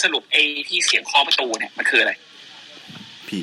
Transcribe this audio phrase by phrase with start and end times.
[0.00, 2.12] สวัสดีครับสรุปไอ้ที่เสียงเคาะประตูเนี่ยมันคืออะไร
[3.28, 3.38] ผี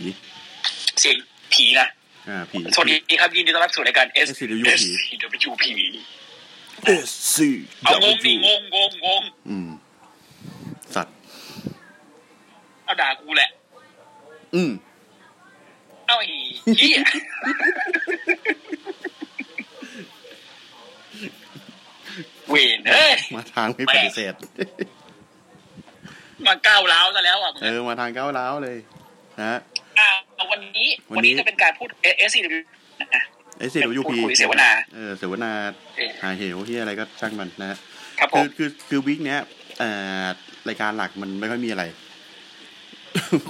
[0.99, 1.15] เสียง
[1.53, 1.87] ผีนะ
[2.29, 4.81] อ่าผีสวัสดีครับยินดีต้อนรับสู่รายการ S SCW S
[5.49, 5.65] W P
[6.85, 7.49] เอสซี
[7.83, 9.69] เอางงดิงงงงงงอืม
[10.95, 11.15] สัตว์
[12.83, 13.49] เอาด่ากูแหละ
[14.55, 14.71] อืม
[16.07, 16.27] เอาไอ้
[16.77, 16.97] เหี้ย
[22.49, 24.33] เวนเฮ้ยมาทางไม่ปฏิเสธ
[26.47, 28.77] มาก้าวร้าวซะแล้วอะมึงเออมาทางก้าวร้าวเลย
[29.39, 29.59] นะ
[29.99, 30.09] อ่า
[30.51, 31.89] วันนี้วัวันนนี้นี้จะเป็นการพูด
[32.29, 32.61] S C W
[33.01, 33.23] นะ
[33.59, 35.51] เอสซีดับยูพูพีดคุยเสวนาเออเสวนา
[35.97, 37.77] เออหาเหวที่อะไรก็ช่างมันนะฮะ
[38.19, 39.39] ครับผคืมอคือคือวิกเนี้ย
[39.79, 39.89] เอ่
[40.23, 40.25] อ
[40.67, 41.83] รายการหลักมันไม่ค่อยมีอะไร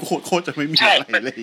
[0.02, 1.40] โคตรโคตรจะไม่มีอะไรเลย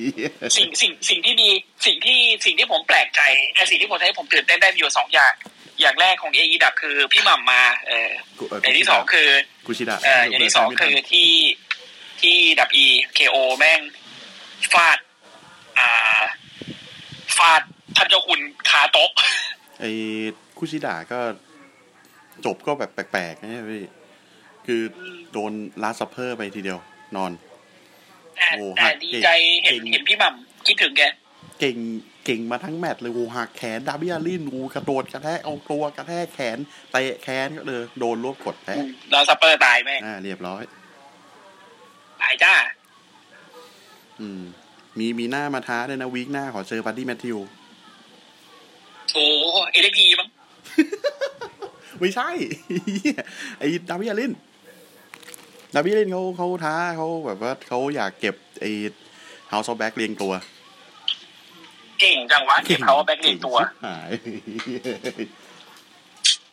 [0.56, 1.49] สิ่งสิ่งสิ่งที่ดี
[1.87, 3.21] สิ่งที่สิ่งที่ผมแปลกใจ
[3.55, 5.33] ไอ้สิ่งที่ผมทำให้ผมตื่นเต้นได้มีอยู่สองอย่าง
[5.81, 8.11] อย่างแรกของเอไอดับคือพี่หม่ำมา เออ
[8.62, 9.28] อย่างที่สองคือ
[9.67, 11.31] กุชิดะเอออย่างที่สองคือที่
[12.20, 13.81] ที่ดับอีเคโอแม่ง
[14.73, 14.98] ฟาด
[15.78, 16.23] อ่า
[17.37, 17.62] ฟาด
[17.97, 19.11] ท่านเจ้าคุณคาโต๊ะ
[19.81, 19.91] ไอ้
[20.59, 21.20] คุชิดะก็
[22.45, 23.84] จบก็แบบแปลกๆนะพี่
[24.67, 24.81] คือ
[25.33, 26.78] โดนลาสเพอร์ไปทีเดียว
[27.17, 27.33] นอน
[28.37, 29.28] แต่โอ้แต่หักดีใจ
[29.62, 31.03] เห็นเก่งเห็นพี่หม่ำคิดถึงแก
[31.61, 31.77] เก่ง
[32.25, 36.59] เก่งมาทั้งแมตช์เลยโอ้หักแขนดาบิอาลินโอ้กระโดดกระแทกเอาตัวกระแทกแขน
[36.92, 38.77] เตะแขนก็เลยโดนรวบกดแพ้
[39.11, 40.62] เราซัปเปอร์ตายแม่งอ่าเรียบร้อย
[42.23, 42.55] ตายจ้า
[44.21, 44.43] อืม
[44.99, 47.38] มีมีหน้ามาท้าด้วยนะวีคหน้าขอเจอบัดดี้แมทธิว
[49.12, 49.25] โอ้
[49.71, 50.28] เอเดพีมั้ง
[52.00, 52.28] ไม่ใช่
[53.59, 54.33] ไอ้ดาบิอาลิน
[55.75, 58.71] Darby Allin เขาเขาท้าเขาแบบว่าเขาอยากเก็บไอ้
[59.50, 60.33] House of Black เรียงตัว
[62.03, 64.11] เก่งจังวะเก็บ House of Black เรียงตัวเก่งชิบหาย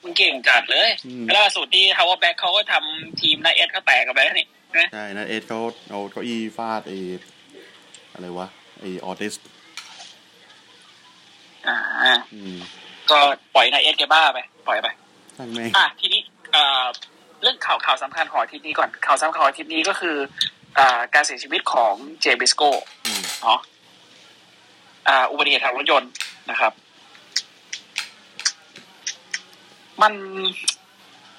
[0.04, 6.98] มันเก่งจัดเลยอืม ล่าสุดที่ Power Back เขาก็ทำทีมนายเอสเขาแตกกันไปแล้วนี่นะใช่นะเอ็ดเขาเอาเก้าอี้ฟาดไอ้
[8.14, 8.48] อะไรวะ
[8.80, 9.34] ไอ้ Ortiz
[11.68, 11.78] อ่า
[12.34, 12.58] อืม
[13.12, 13.18] ก็
[13.56, 14.88] ปล่อยนายเอสแกบ้าไปปล่อยไป
[15.38, 16.22] ช่างแม่งอะทีนี้
[16.54, 16.84] เอ่อ
[17.42, 20.18] เรื่องข่าวข่าวสำคัญของอาทิตย์นี้ก่อนข่าวสำคัญของอาทิตย์นี้ก็คือ
[20.80, 22.62] อ่าการเสียชีวิตของเจบิสโก
[23.06, 23.60] อืมเนาะ
[25.08, 26.12] อ่าอุบัติเหตุทางรถยนต์
[26.52, 26.74] นะครับ
[30.02, 30.14] มัน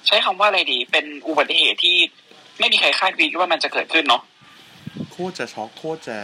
[0.07, 1.97] ใช้คำว่าอะไรดี เป็นอุบัติเหตุที่
[2.59, 4.21] ไม่มีใครคาดคิดว่ามันจะเกิดขึ้นเนาะ
[5.11, 6.17] โคตรจะช็อกโคตรจะ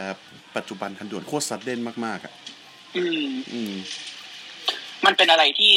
[0.56, 2.34] ปัจจุบันทันด่วนโคตรซัดเด่นมากๆอะ
[2.98, 3.74] อืม อืม
[5.06, 5.72] มันเป็นอะไรที่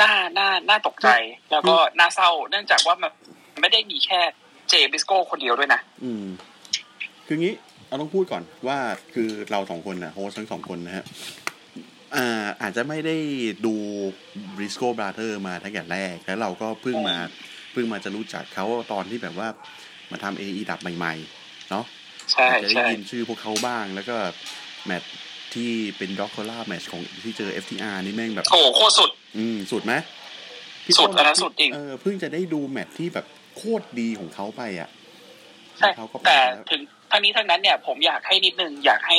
[0.00, 1.08] น่าน่าน่าตกใจ
[1.50, 3.10] แล้วก็น่าเศร้า เนื่องจากว่ามัน
[3.60, 4.20] ไม่ได้มีแค่
[4.68, 6.26] Jay Briscoe คนเดียวด้วยนะ อืม
[7.26, 7.54] คืองี้
[7.94, 8.78] เอาต้องพูดก่อนว่า
[9.14, 11.04] คือเราสองคนนะ host ทั้งสองคนนะฮะ
[12.16, 13.16] อ่าอาจจะไม่ได้
[13.66, 13.74] ดู
[14.56, 17.16] Briscoe Brothers มาตั้งแต่แรก แล้วเราก็เพิ่งมา
[17.72, 19.48] เพิ่งมาจะรู้จักเขาตอนที่แบบว่า
[20.10, 21.84] มาทำ AEW ใหม่ ๆ เนาะ
[22.32, 24.16] ใช่จะได้ใช่ยินชื่อพวกเขาบ้าง แล้วก็
[24.86, 25.12] แมตช์
[25.54, 29.92] ที่เป็น dog collar match ของที่เจอ FTR นี่แม่งแบบโอ้โหโคตรสุด อืม สุดไหม
[30.84, 33.26] พี่สุดต้อันนั้นสุดจริงเออเพิ่งจะได้ดูแมตช์ที่แบบ
[33.56, 34.90] โคตรดีของเขาไปอะ
[35.78, 36.80] ใช่เขาก็ไปแต่ล้วถึง
[37.10, 39.18] ทั้งนี้ทั้งนั้นเนี่ยผมอยากให้นิดนึงอยากให้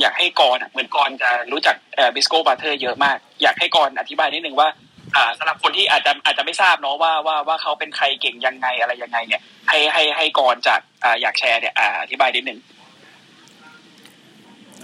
[0.00, 4.68] อยากให้กรณ์อะเหมือนกรณ์จะรู้จักเอ่อ Briscoe Brothers เยอะมาก อยากให้กรณ์อธิบายนิดนึงว่า
[5.16, 12.58] อ่าสำหรับคนที่อาจจะอาจจะไม่ทราบเนาะว่าว่าว่าเขาเป็นใครเก่งยังไงอะไรยังไง เนี่ย ให้ให้ให้กรณ์จากอ่าอยากแชร์เนี่ยอ่าอธิบายนิดนึง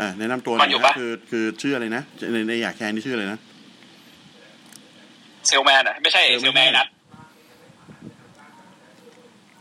[0.00, 3.38] อะแนะนำตัวหมัน่อนยอยู่นะปะคือคือชื่ออะไรนะในในอยากแคนนี่ชื่ออะไรนะ
[5.46, 6.88] เซลแมนอะไม่ใช่เออเซไม่ลแมนใช่นัด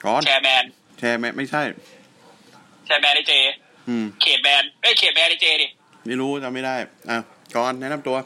[0.03, 0.63] ก่อนแชร์แมน
[0.99, 1.61] แชร์ไหมไม่ใช่
[2.85, 3.33] แชร์แมนไอเจ
[3.89, 5.67] อืม เขตแมนเอ้ยเขตแมนไอเจดิ
[6.05, 6.75] ไม่รู้จำไม่ได้
[7.09, 7.17] อะ
[7.55, 8.17] ก่อนแนะนำตัว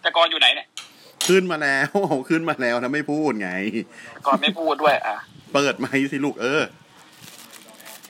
[0.00, 0.66] แต่กรณ์อยู่ไหนเนี่ย
[1.28, 1.90] ขึ้นมาแล้ว
[2.28, 3.50] ขึ้นมาแล้วนะไม่พูดไง
[4.26, 5.16] กรณ์ไม่พูดด้วย อะ
[5.52, 6.62] เปิดไมค์สิลูกเออ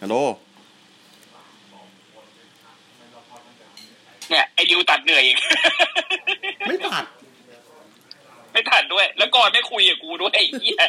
[0.01, 0.17] ฮัลโหล
[4.31, 5.37] เนี่ยไอ้ดิวตัดเหนื่อยอีก
[6.69, 7.05] ไม่ตัด
[8.53, 10.83] ไม่ทันด้วย แล้วก่อนไม่คุยกับกูด้วยไอ้เหี้ย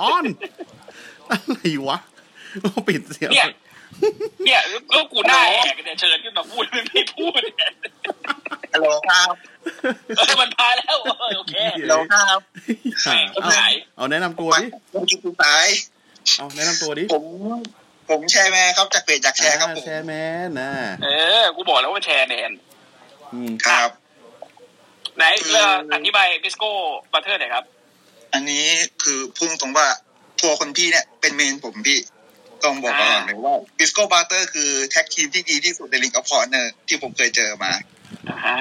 [0.00, 0.24] ก่อน
[1.30, 1.98] อะไรวะ
[2.88, 3.46] ปิดเสียงเนี่ย
[4.44, 4.60] เนี่ย
[4.90, 7.72] แล้วกูหน้าแหกเนี่ยเชิญขึ้นมาพูดไม่พูดเนี่ย
[8.72, 9.34] ฮัลโหลครับ
[10.16, 11.54] เออมันพาแล้วเออโอเค
[11.88, 12.38] เราครับ
[13.32, 15.66] เอาหายเอาแนะนำตัวดิผมอยู่สุดท้าย
[16.38, 17.24] เอาแนะนำตัวดิผม
[18.10, 20.12] ผมแชร์แม่ครับจากเพจจากแชร์ครับผมแชร์แม
[20.46, 20.70] นนะ
[21.04, 21.08] เอ
[21.40, 22.50] อ กูบอกแล้วว่าแชร์แมน
[23.32, 23.90] อืมครับ
[25.16, 26.70] ไหนเรื่องอธิบายบิสโก้
[27.12, 27.64] บัตเทอร์หน่อยครับ
[28.32, 28.64] อันนี้
[29.02, 29.86] คือพูดตรงๆว่า
[30.42, 32.00] ตัวคนพี่เนี่ยเป็นเมนผมพี่
[32.64, 37.72] ต้องบอกก่อนเลยว่าบิสโก้บาร์เตอร์คือแท็กทีมที่ดีที่สุดในลิงกับพอร์เนอร์ที่ผมเคยเจอมา
[38.28, 38.58] อ่าฮะ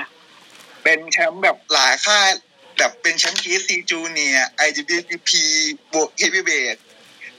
[0.84, 2.28] เป็นแชมป์แบบหลายค่าย
[2.78, 5.44] แบบเป็นแชมป์คีซีจูเนียไอจีบีพี
[5.94, 6.76] บวกเฮฟวีเบท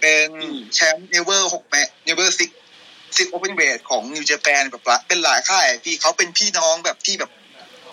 [0.01, 0.29] เป็น
[0.75, 2.51] แชมป์เนเวอร์หกแมเนเวอร์ซิก
[3.17, 7.31] ซิกโอเพนเวทของนิวเจแปนแบบละเป็นหลายค่ายพี่เขาเป็นพี่น้องแบบที่แบบ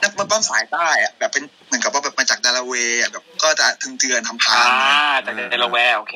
[0.01, 6.15] นักมวยปั้มสายใต้อะแบบเป็นเหมือนกับว่าแบบมาจากดาราเวย์อะแบบก็จะถึงเตือนทำพาอ่านแต่เดลาแวร์โอเค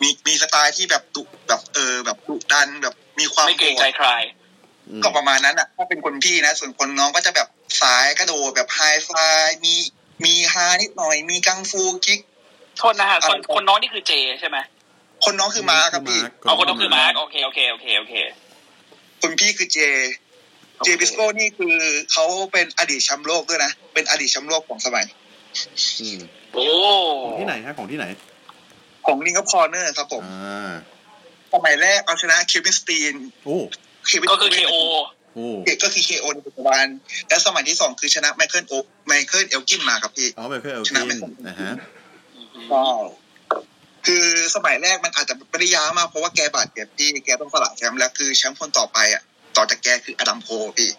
[0.00, 4.08] มีมีสไตล์ที่แบบดุแบบเออแบบดุดันแบบมีความไม่เกรงโหดใจใคร
[4.88, 7.48] อืมก็ประมาณนั้นอะถ้าเป็นคนพี่นะ ส่วนคนน้องก็จะแบบ
[7.82, 9.10] สายกระโดดแบบ high fly
[9.64, 9.74] มี
[10.24, 12.20] มีฮานิดหน่อย มีกังฟู kick
[12.78, 14.58] โทษนะฮะคนคนน้องนี่คือเจใช่ไหม
[15.24, 18.14] คนน้องคือมาร์คครับพี่เอาคนน้องคือมาร์กโอเคโอเคโอเคโอเค
[19.22, 19.78] คนพี่คือเจ
[20.84, 21.74] เจบริสโก้นี่คือ
[22.12, 25.06] เขาเป็นอดีตแชมป์โลกด้วยนะ เป็นอดีตแชมป์โลกของสมัย
[26.00, 26.18] อืม
[26.52, 26.64] โอ้
[27.24, 28.06] ของที่ไหนฮะของที่ไหน
[29.06, 30.72] ของ Ring of Honor ครับผมอ่า
[31.54, 33.14] สมัยแรกเอาชนะเควินสตีน
[33.44, 33.56] โอ้
[34.06, 34.74] เควินก็คือ KO
[35.34, 35.44] โอ้
[35.82, 36.86] ก็คือ KO ในปัจจุบัน
[37.28, 38.74] และสมัยที่สองคือชนะไมเคิลโอ
[39.06, 41.72] ไมเคิลเอลกินมาครับพี่เอาไปเพื่อเอลชกินะนไม่ครบนะฮะ
[42.72, 42.82] ก็
[44.06, 44.24] คือ
[44.54, 49.22] สมัยแรกมันอาจจะไม่ได้ยาวมากเพราะว่าแกบาดเจ็บพี่แกต้องสละแชมป์แล้วคือแชมป์คนต่อไปอะ
[49.56, 50.90] ต่อจากแกคืออดัมโคลพี่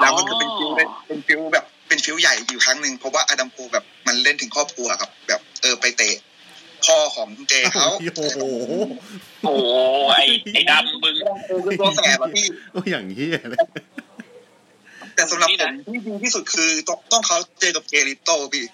[0.00, 0.70] แล้วมันก็เป็นฟิว
[1.06, 6.16] เป็นฟิวแบบเป็นฟิวใหญ่อยู่ครั้งหนึ่งเพราะว่าอดัมโคลแบบมันเล่นถึงครอบครัวครับ แบบเออไปเตะ
[6.84, 8.38] พ่อของเจเขาโอ้โห
[9.42, 9.52] โอ้
[10.16, 10.22] ไอ
[10.54, 13.58] ไอดำมึงเออคือตัวแสบอะพี่ก็อย่างเฮียเลย
[15.14, 18.64] แต่สำหรับผมที่ดีที่สุดคือต้องต้องเขาเจอกับเจริโตพี่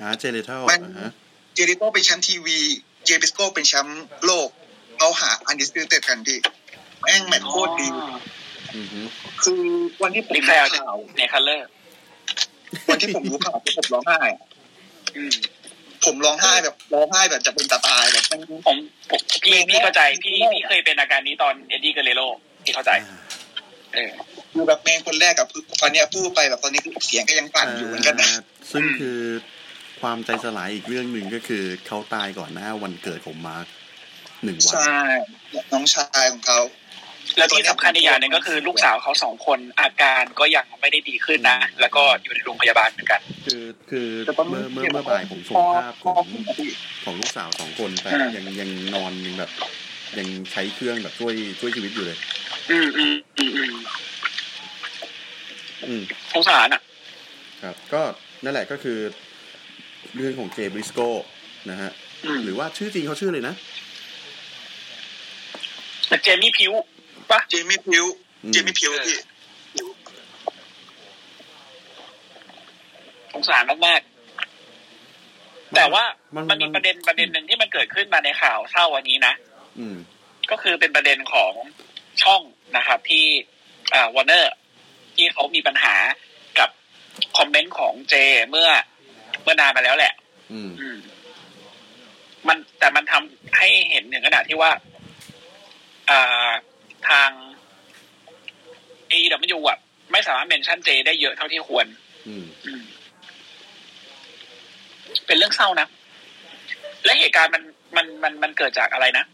[0.00, 1.10] อ่าเจเลเทลมันอ่าฮะ
[1.54, 2.58] เจริโตเป็นแชมป์ทีวี
[3.04, 4.48] เจบิสโกเป็นแชมป์โลก
[4.98, 6.38] เขาหาอันดิสติเต็ดกันพี่
[7.02, 7.88] แม่งแมตช์โคตรดี
[8.76, 9.00] อือฮึ
[9.44, 9.62] คือ
[10.02, 11.68] วันที่ผมลิรู้แคลข่าวในคัลเลอร์
[12.90, 14.42] วันที่ผมรู้ข่าวผมร้องไห้อะ
[16.04, 18.76] ผมร้องไห้แบบร้องไห้แบบจะเป็นตาตายแบบมันผม
[19.10, 22.22] ผมพี่พี่เข้าใจพี่พี่เคยเป็นอาการนี้ตอนเอ็ดดี้เกเรโร
[22.64, 22.92] พี่เข้าใจ
[23.94, 24.10] เออ
[24.52, 25.46] คือแบบ main คนแรกกับ
[25.80, 28.40] ตอนเนี้ยพูดไปแบบตอนนี้เสียงก็ยังสั่นอยู่เหมือนกันนะอ่า
[28.72, 29.18] ซึ่งคือ
[30.00, 33.66] ความใจสลายอีกเรื่องหนึ่งก็คือเขาตายก่อนหน้าวันเกิดของมาร์ค
[34.44, 35.00] หนึ่งวันใช่
[35.72, 36.60] น้องชายของเขา
[37.36, 46.24] แล้วที่สำคัญอีกอย่างหนึ่งก็คือลูกสาวเขาสองคนอาการก็ยังไม่ได้ดีขึ้นนะ แล้วก็อยู่ในโรงพยาบาลเหมือนกัน คือคือแต่ตอนเมื่นี้อเมื่อเมื่อบ่ายผมส่งภาพของ
[47.04, 49.50] ของลูกสาวสองคนแต่อืมยังยังนอนยังแบบ
[50.18, 52.18] ยังใช้เครื่องแบบช่วยช่วยชีวิตอยู่เลย
[52.70, 53.72] อืมอืมอืมอืม
[55.86, 56.02] อืม
[56.32, 56.82] สงสารอะ
[57.62, 58.02] ครับ ก็
[58.44, 58.98] นั่นแหละก็คือ
[60.16, 61.08] เรื่องของเจบริสโก้
[61.70, 61.90] นะฮะ
[62.24, 63.54] อืมหรือว่าชื่อจริงเขาชื่อเลยนะ
[66.08, 66.72] แต่เจมี่พิว
[67.30, 68.06] ปะเจมี่พิว
[68.44, 69.18] อืมเจมี่พิวพี่
[73.32, 76.04] สงสารมากๆแต่ว่า
[76.34, 79.34] มันมันมีมันประเด็นประเด็นหนึ่งที่มันเกิดขึ้นมาในข่าวเศร้าวันนี้นะ
[79.78, 79.96] อืม
[80.50, 81.52] ก็คือเป็นประเด็นของ
[82.22, 82.42] ช่อง
[82.76, 83.26] นะครับ ที่
[83.94, 84.54] อ่าวอร์เนอร์
[85.14, 85.94] ที่เขามีปัญหา
[86.58, 86.70] กับ
[87.36, 88.14] คอมเมนต์ของเจ
[88.50, 88.68] เมื่อ
[89.42, 90.12] เมื่อนานมาแล้วแหละ
[90.52, 90.96] อืมอืม
[92.48, 94.70] มันแต่มันทำให้เห็นถึงขนาดที่ว่า
[96.10, 96.50] อ่า
[97.10, 97.30] ทาง
[99.12, 99.78] AEW อะ
[100.12, 101.86] ไม่สามารถเมนชั่นเจได้เยอะเท่าที่ควร
[102.28, 102.82] อืมอืม
[105.26, 105.86] เป็นเรื่องเศร้านะ
[107.04, 107.62] และเหตุการณ์มัน
[107.96, 109.24] มันมันมันเกิดจากอะไรนะ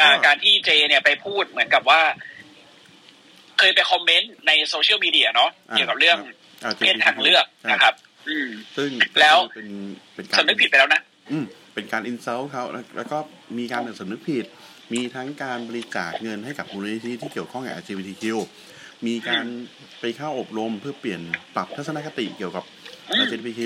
[0.00, 2.00] อ่าก็การที่เจ เนี่ยไปพูดเหมือนกับว่า
[3.58, 6.18] เคยไปคอมเมนต์ในโซเชียลมีเดียเนาะอ่าเกี่ยวกับเรื่อง
[6.64, 7.94] อ่าเพศทางเลือกนะครับ
[8.28, 9.68] อืม ซึ่งแล้วเป็น
[10.14, 11.44] เป็นการสำนึกผิดไปแล้วนะอืม
[11.74, 13.18] เป็นการอินเซลเขาแล้วแล้วก็
[13.58, 14.46] มีการสำนึกผิด
[14.92, 18.24] มีทั้งการบริจาคเงินให้กับมูลนิธิที่เกี่ยวข้องกับ LGBTQ
[19.06, 19.44] มีการ
[20.00, 21.20] ไปเข้าอบรมเพื่อเปลี่ยน
[21.56, 22.64] ปรับทัศนคติเกี่ยวกับ
[23.08, 23.62] อืม LGBTQ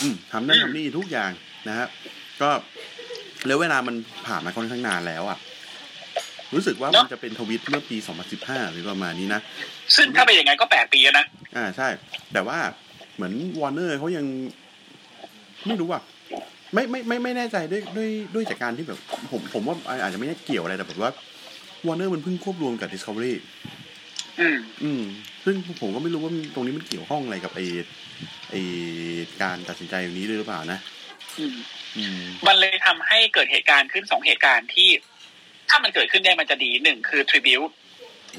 [0.00, 1.30] อืมทำนั่นอืมทำนี่ทุกอย่าง
[1.68, 1.86] นะฮะ
[2.42, 2.50] ก็
[3.46, 3.94] แล้วเวลามัน
[4.26, 5.38] ผ่านมาค่อนข้างนานแล้วอะ
[6.54, 7.96] รู้สึกว่ามันจะเป็นทวิตเมื่อปี
[8.34, 9.40] 2015 หรือประมาณนี้นะ
[9.96, 11.88] ซึ่งถ้าเป็นอย่างนั้นก็แปดปีแล้วนะ อ่าใช่
[12.32, 12.58] แต่ว่า
[13.14, 14.26] เหมือนวอร์เนอร์เขายัง
[15.66, 16.02] ไม่รู้อะ
[16.76, 18.98] ไม่ไม่ไม่ไม่แน่ใจด้วยด้วยด้วยจากการที่แบบ
[19.30, 21.12] ผมผมว่าอาจจะไม่ได้เกี่ยวอะไรแต่แบบว่า
[21.86, 23.34] วอร์เนอร์มันเพิ่งควบรวมกับ Discovery
[24.40, 25.02] อืมอืม
[25.44, 27.60] ซึ่งผมก็ไม่รู้ว่ามันตรงนี้มันเกี่ยวข้องอะไรกับไอ
[28.50, 28.54] ไอ
[29.42, 30.78] การตัดสินใจนี้ด้วยหรือเปล่านะ
[31.38, 31.56] อืม
[31.96, 34.88] อืมมันเลยทำให้เกิดเหตุการณ์ขึ้นสองเหตุการณ์ที่
[35.70, 37.60] ถ้ามันเกิดขึ้นได้มันจะดีหนึ่งคือ tribute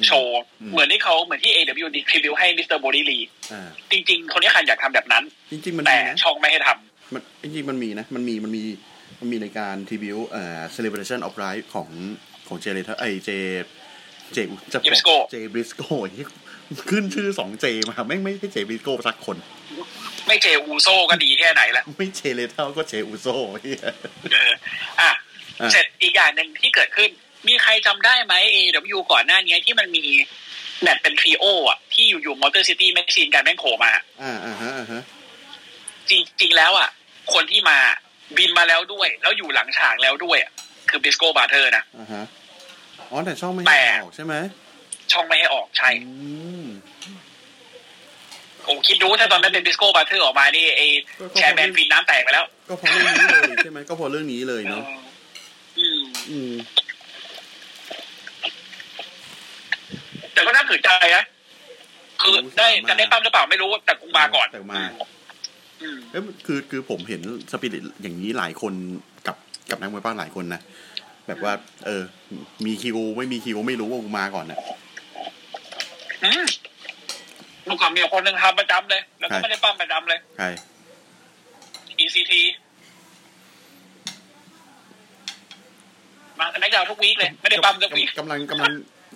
[0.05, 3.19] โชว์อืมเหมือนที่เขาเหมือนที่ AW ดีทริบิวให้มิสเตอร์โบดีลี
[3.51, 8.63] อ่าจริง ๆ คนที่คันอยากทำแบบนั้น จริงๆมันแต่มีนะช่องไม่ให้ทำ มันจริงๆมันมีนะ มันมีมันมี
[9.19, 11.89] มันมีในการทีบิวเอ่อ celebration of life ของ
[12.47, 13.29] ของเจเลทไอเจ
[14.33, 14.37] เจ
[14.73, 15.81] จะบ Jay อก Briscoe เจบริสโก
[16.89, 19.37] ขึ้นชื่อสองเจมาแม่งไม่ใช่เจบริสโกสักคน
[20.27, 23.27] ไม่เจอูโซก็ดีแค่ไหนละไม่เจเลเท่าก็เจอุโซ
[23.61, 23.79] เหี้ย
[24.33, 24.51] เออ
[25.01, 25.11] อะ
[25.61, 27.09] อะเสร็จอีกอย่างหนึ่งที่เกิดขึ้น
[27.47, 30.03] มีใครจำได้ไหม AEW ก่อนหน้านี้ที่มันมี
[30.81, 35.01] แมตช์เป็น trio อะที่อยู่ๆมอเตอร์ซิตี้แมชชีนกันแม่งโผล่มาอ่าอ่าฮะอ่าฮะ
[36.09, 36.11] จ
[36.41, 36.89] ริงๆแล้วอะ
[37.33, 37.77] คนที่มา
[38.37, 40.51] บินมาแล้วด้วย แล้วอยู่หลังฉากแล้วด้วยอะ
[40.89, 42.23] คือ Briscoe Brothers นะอ่าฮะ
[43.09, 44.35] อ๋อแต่ช่องไม่แต่ให้ออกใช่ไหม
[45.11, 46.11] ช่องไม่ให้ออกใช่อื
[46.63, 46.65] ม
[48.67, 50.81] ผมคิดดูถ้าตอนนั้นเป็น Briscoe Brothers ออกมานี่ไอ
[51.19, 54.83] ก็ก็แชร์แมนฟินน้ำแตกไปแล้ว ก็เพราะเรื่องนี้เลยใช่ไหมก็เพราะเรื่องนี้เลยเนาะ
[55.79, 56.53] อืมอืม
[60.33, 61.23] แต่ก็น่าสนใจนะ
[62.21, 64.89] คือได้จะได้ปั้มหรือเปล่าไม่รู้แต่กูมาก่อนแต่มาอืม
[66.11, 68.73] เอ้ยคือคือผมเห็นสปิริตอย่างนี้หลายคน
[69.27, 69.35] กับ
[69.69, 70.61] กับนักมวยป้าหลายคนนะ
[71.27, 71.53] แบบว่า
[71.85, 72.03] เออ
[72.65, 74.59] มีคิวไม่มีคิวไม่รู้ว่ากูมาก่อนนะ
[76.23, 76.45] อืม
[77.65, 80.49] เมื่อก่อนมีคนหนึ่งทำประจำเลย แล้วก็ใช่ไม่ได้ปั้มประจำเลยใช่
[82.03, 82.33] ECT
[86.39, 88.71] มากันแม็กดาวทุกวีคเลย ไม่ได้ปั้มทุกวีคกำลังกำลัง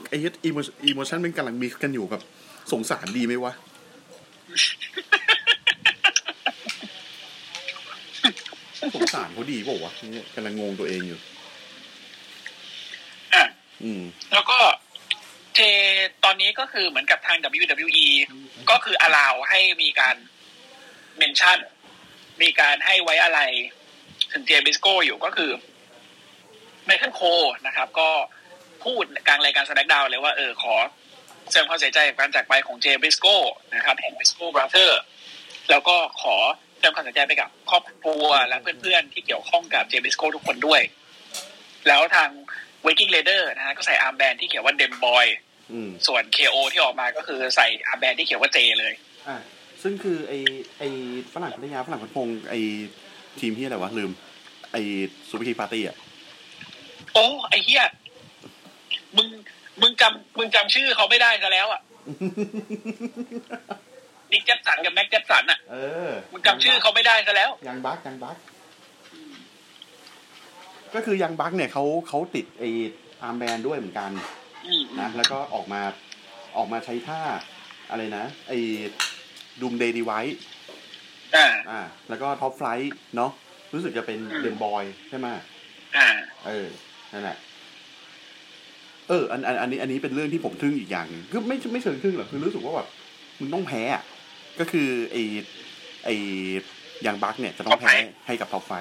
[0.10, 2.22] ไอ้ยึดอีโมอีโมชันมันกำลังมีกันอยู่กับ
[2.72, 3.54] สงสารดีไหมวะ
[8.96, 11.20] สงสารเขาดีเปล่าวะเนี่ยกำลังงงตัวเองอยู่
[13.34, 13.44] อะ
[13.84, 14.02] อืม
[14.34, 14.60] แล้วก็
[15.56, 15.60] เจ
[16.24, 18.08] ตอนนี้ก็คือเหมือนกับทาง WWE
[18.70, 20.16] ก็คือ allow ให้มีการ
[21.18, 21.58] mention
[22.42, 23.40] มีการให้ไว้อาลัย
[24.32, 25.52] ถึงเจบริสโกอยู่ก็คือ
[26.86, 27.22] ไมเคิลโคล
[27.68, 28.10] นะครับ ก็
[28.84, 30.76] พูดกลางรายการ SmackDown เลยว่าเออขอ
[31.50, 33.28] แสดงความเสียใจกับการจากไปของเจบริสโก
[33.76, 35.02] นะครับแห่ง Briscoe Brothers
[35.70, 36.36] แล้วก็ขอ
[36.82, 40.82] แสดงความเสียใจไปกับครอบครัวและเพื่อนๆที่เกี่ยวข้องกับเจบริสโกทุกคนด้วย
[41.88, 42.30] แล้วทาง
[42.86, 45.26] Viking Raiders นะฮะก็ใส่ armband ที่เขียนว่า Dem Boys
[45.72, 48.94] อืมส่วน KO ที่ออกมาก็คือใส่ armband ที่เขียนว่าเจเลย
[49.28, 49.38] อ่า
[49.82, 50.34] ซึ่งคือไอ
[50.78, 50.84] ไอ
[51.34, 52.56] ฝรั่งพัทยาฝรั่งพันพงไอ
[53.40, 54.12] ทีมที่อะไรวะลืม
[54.72, 54.78] ไอ
[55.30, 55.98] superkick party อะ
[57.14, 57.86] โอ้ไอ้เหี้ย
[59.18, 59.28] มึง
[59.82, 61.82] มึงจำมึงจำชื่อเขาไม่ได้ซะแล้วอะ
[64.34, 65.76] นิกแจ็คสันกับแมตต์แจ็คสันอะเอ
[66.10, 68.38] อมึงจำชื่อเขาไม่ได้ซะแล้ว Young Bucks Young Bucks
[70.96, 72.64] ก็คือ Young Bucks เนี่ยเขาเขาติดไอ
[73.22, 74.12] armband ด้วยเหมือนกัน
[74.66, 75.82] อืมนะแล้วก็ออกมา
[76.58, 77.22] ออกมาใช้ท่า
[77.90, 78.54] อะไรนะ ไอ
[79.62, 80.12] Doomsday Device
[81.36, 83.32] อ่าอ่า แล้วก็ Top Flight เนาะ
[83.74, 85.28] รู้สึกจะเป็นอืม Dem Boys ใช่ไหม
[85.98, 86.08] อ่า
[86.48, 86.68] เออ
[87.14, 87.38] นั่นแหละ
[89.10, 92.88] เออ อันอันอันนี้อันนี้เป็นเรื่องที่ผมทึ่งอีกอย่างหนึงคือไม่ไม่เชิงทึ่งหรอกคือรู้สึกว่าแบบ
[93.40, 94.04] มึงต้องแพ้อะ
[94.60, 95.18] ก็คือไอ
[96.06, 96.10] ไอ
[97.06, 98.72] Young Bucks เนี่ยจะต้องแพ้ Top Flight ให้กับ Top Flight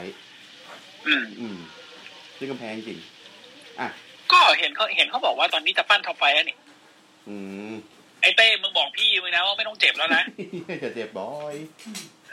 [1.06, 1.56] อืมอืม
[2.38, 2.98] ซึ่งก็แพ้จริง
[3.80, 3.88] อะ
[4.32, 6.56] ก็เห็นเขาเห็นเขาบอกว่าตอนนี้จะปั้น Top Flight แล้วนี่
[7.28, 7.36] อื
[7.70, 7.72] ม
[8.22, 10.22] ไอ้เต้มึงบอกพี่มึงนะว่าไม่ต้องเจ็บแล้วนะ
[10.82, 11.54] จะเจ็บ boy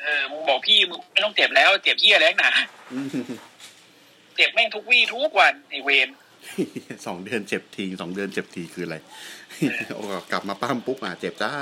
[0.02, 2.52] เออมึงบอกพี่มึงไม่ต้องเจ็บแล้วเจ็บเหี้ยแล้วนะ
[2.94, 3.08] อืม
[4.36, 6.10] เจ็บแม่งทุกวี่ทุกวันไอเวน
[7.06, 8.98] สองเดือนเจ็บทีสองเดือนเจ็บทีคืออะไร
[9.96, 11.54] โอ้กลับมาปล้ำปุ๊บอะเจ็บจ้า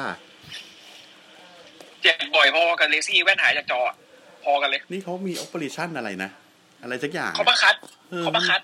[2.05, 3.95] เจ็บบ่อยพอกันเลซี่ เอแวนส์หายจากจออะ
[4.43, 6.29] พอกันเลย นี่เขามี operation อะไรนะ
[6.83, 7.75] อะไรสักอย่างเขาบังคับ
[8.11, 8.61] เออเขาบังคับ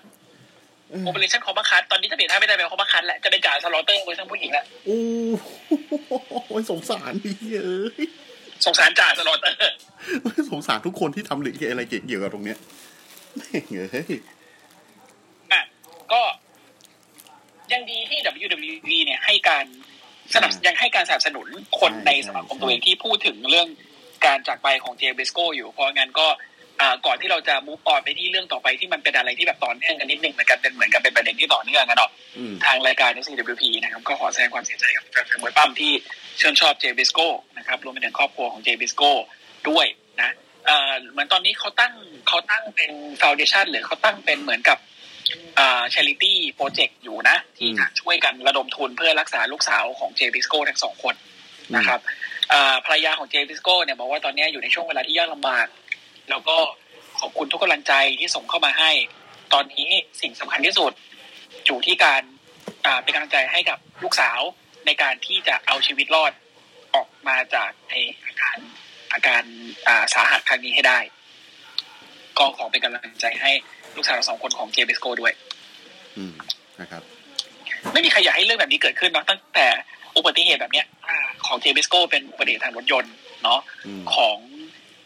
[0.90, 5.00] เออ operation เขาบังคับตอนนี้ถ้าเปลี่ยนท่าไม่ได้เป็นเขาบังคับแหละจะเป็นจ่าสลอเตอร์เวอร์ชันผู้หญิงแล้วโอ้
[5.38, 7.34] โหสงสารดี
[7.64, 8.04] เอ้ย
[8.66, 9.74] สงสารจ่าสลอเตอร์
[10.50, 12.58] สงสารทุกคนที่ทำหรืออะไรเกี่ยวกับตรงเนี้ย
[13.36, 14.14] แม่งเอ้ย
[15.52, 15.62] อะ
[16.12, 16.20] ก็
[17.72, 19.64] ยังดีที่ WWE เนี่ยให้การ
[20.34, 21.46] สนับยังให้การสนับสนุน
[21.80, 23.68] คนในสมาคมตัวเองที่พูดถึงเรื่อง
[24.26, 26.26] การจากไปของเจบิสโก้อยู่ เพราะงั้นก็
[26.80, 35.92] อ่าก่อนที่เราจะ move on ไปที่เรื่องต่อไปที่มันเป็นอะไรที่แบบต่อเนื่องกันนิดนึงเหมือนกันเป็นเหมือนกับเป็นประเด็นที่ต่อเนื่องกันเนาะอืมทางรายการ CWP นะครับก็ขอแสดงความเสียใจกับแฟนๆมวยปล้ำที่
[36.40, 39.10] ชื่นชอบเจบิสโก้นะครับรวมไปถึงครอบครัวของเจบิสโก้
[39.68, 39.86] ด้วย
[40.20, 40.30] นะ
[40.66, 41.92] เอ่อเหมือนตอนนี้เขาตั้ง
[42.28, 44.78] เขาตั้งเป็นฟ u n เดชันหรือเขาตั้งเป็นเหมือนกับ
[45.58, 51.14] อ่า charity project อยู่นะ ที่จะช่วยกันระดมทุนเพื่อรักษาลูกสาวของเจบิสโก้ทั้งสองคน
[51.76, 52.00] นะครับ
[52.52, 55.66] อ่าภรรยาของเจบิสโก้เนี่ยบอกว่าตอนนี้อยู่ในช่วงเวลาที่ยากลำบาก
[56.30, 56.56] แล้วก็
[57.20, 58.90] ขอบคุณทุกกำลังใจที่ส่งเข้ามาให้
[59.52, 59.88] ตอนนี้
[60.20, 60.92] สิ่งสำคัญที่สุด
[61.66, 62.22] อยู่ที่การ
[62.86, 64.40] อ่าเป็นกำลังใจให้กับลูกสาว
[64.86, 66.32] ในการที่จะเอาชีวิตรอด
[66.94, 68.58] ออกมาจากในอาการ
[69.12, 69.42] อาการ
[69.88, 70.98] อ่าสาหัสครั้งนี้ให้ได้
[72.38, 73.52] ก็ขอเป็นกำลังใจให้
[73.96, 75.32] ลูกสาวทั้งสองคนของเจเบสโกด้วย
[76.16, 76.32] อืม
[76.80, 77.02] นะครับ
[77.92, 79.66] ไม่มีใครอยากให้เรื่องแบบนี้เกิดขึ้นเนาะตั้งแต่
[80.16, 84.38] อุบัติเหตุแบบเนี้ยอ่าของเจมิสโกเป็นอุบัติเหตุทางรถยนต์เนาะอืมของ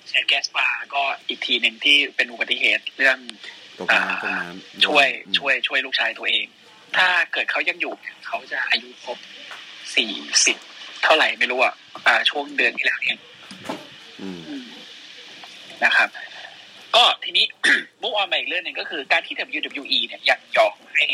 [0.08, 3.18] เชนแกสปาก็อีกทีหนึ่งที่เป็นอุบัติเหตุเรื่อง
[3.78, 6.46] ตกน้ำตกน้ำช่วยอืมช่วย ช่วยลูกชายตัวเอง
[6.96, 7.92] ถ้าเกิดเขายังอยู่
[8.26, 9.18] เขาจะอายุครบ
[9.96, 10.10] สี่
[10.46, 10.56] สิบ
[11.04, 11.74] เท่าไหร่ไม่รู้อะ
[12.06, 13.20] อ่าช่วงเดือนที่แล้วเนี่ย
[14.20, 14.66] อืมอืม
[15.84, 16.08] นะครับ
[16.96, 17.44] ก็ทีนี้
[18.02, 21.06] move on มาอีกเรื่องหนึ่งก็คือการที่ WWE เนี่ยยังยอมให้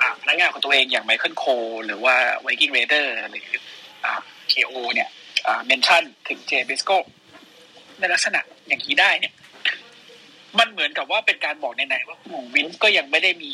[0.00, 1.44] อ่าพนักงานของตัวเองอย่างไมเคิลโคล
[1.86, 3.46] หรือว่าไวกิ้งเรเดอร์หรือ
[4.04, 4.20] อ่า
[4.52, 5.08] KO เนี่ย
[5.46, 6.90] อ่า mention ถึงเจบิสโก้
[7.98, 9.34] ในลักษณะอย่างนี้ได้เนี่ย
[10.58, 13.52] มันเหมือนกับว่าเป็นการบอกนัยๆว่าหมู่วินส์ก็ยังไม่ได้มี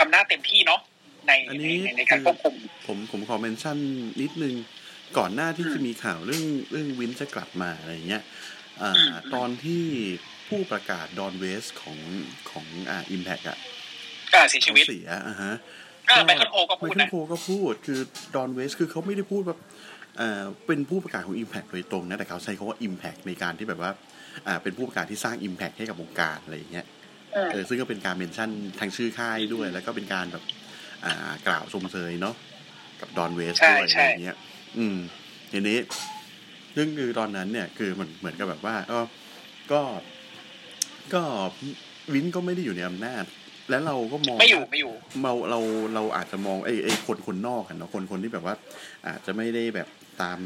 [0.00, 0.80] อำนาจเต็มที่เนาะ
[1.26, 2.54] ในอันในนี้ในในการควบคุม
[2.86, 3.76] ผมผมขอ mention
[4.20, 4.54] นิดนึง
[5.18, 8.22] ก่อนหน้าที่จะมีข่าวเรื่องเรื่องวินจะกลับมาอะไรเงี้ย
[8.82, 9.84] อ่าอืมตอนที่
[10.48, 11.98] ผู้ประกาศดอนเวสของ
[12.50, 13.58] ของอ่า Impact อะ
[14.34, 15.54] การเสียชีวิตเขาเสียอะฮะ
[16.10, 18.00] อ่าไมเคิลโคลก็พูดนะไมเคิลโคลก็พูดคือ
[18.34, 19.58] ดอนเวสคือเขาไม่ได้พูดแบบ
[20.20, 23.90] อ่าเป็นผู้ประกาศของ Impact โดยตรงนะ แต่เขาใช้คำว่า Impact ในการที่แบบว่า
[24.46, 26.86] อ่าเป็นผู้ประกาศที่สร้าง Impact ให้กับวงการอะไรอย่างเงี้ย
[27.36, 30.44] อืมเออซึ่งก็เป็นการเมนชั่นทางชื่อค่ายด้วย แล้วก็เป็นการแบบ
[31.04, 32.34] อ่ากล่าวชมเชยเนาะ
[33.00, 34.36] กับดอนเวสใช่ด้วยใช่อะไรอย่างเงี้ย
[34.78, 34.96] อืม
[35.52, 35.78] ทีนี้
[36.76, 39.00] ซึ่งคือตอนนั้นเนี่ยคือมันเหมือนกับแบบว่าก็
[39.72, 39.80] ก็
[41.14, 41.22] ก็
[42.12, 43.24] วินก็ไม่ได้อยู่ในอำนาจ
[43.70, 45.60] แล้วเราก็มองไม่อยู่ไม่อยู่เราเรา
[45.94, 48.54] เราอาจจะมองไอ้ไอ้คนคนนอกกันเนาะคนคนที่แบบว่า
[49.06, 49.88] อาจจะไม่ได้แบบ
[50.22, 50.38] ถาม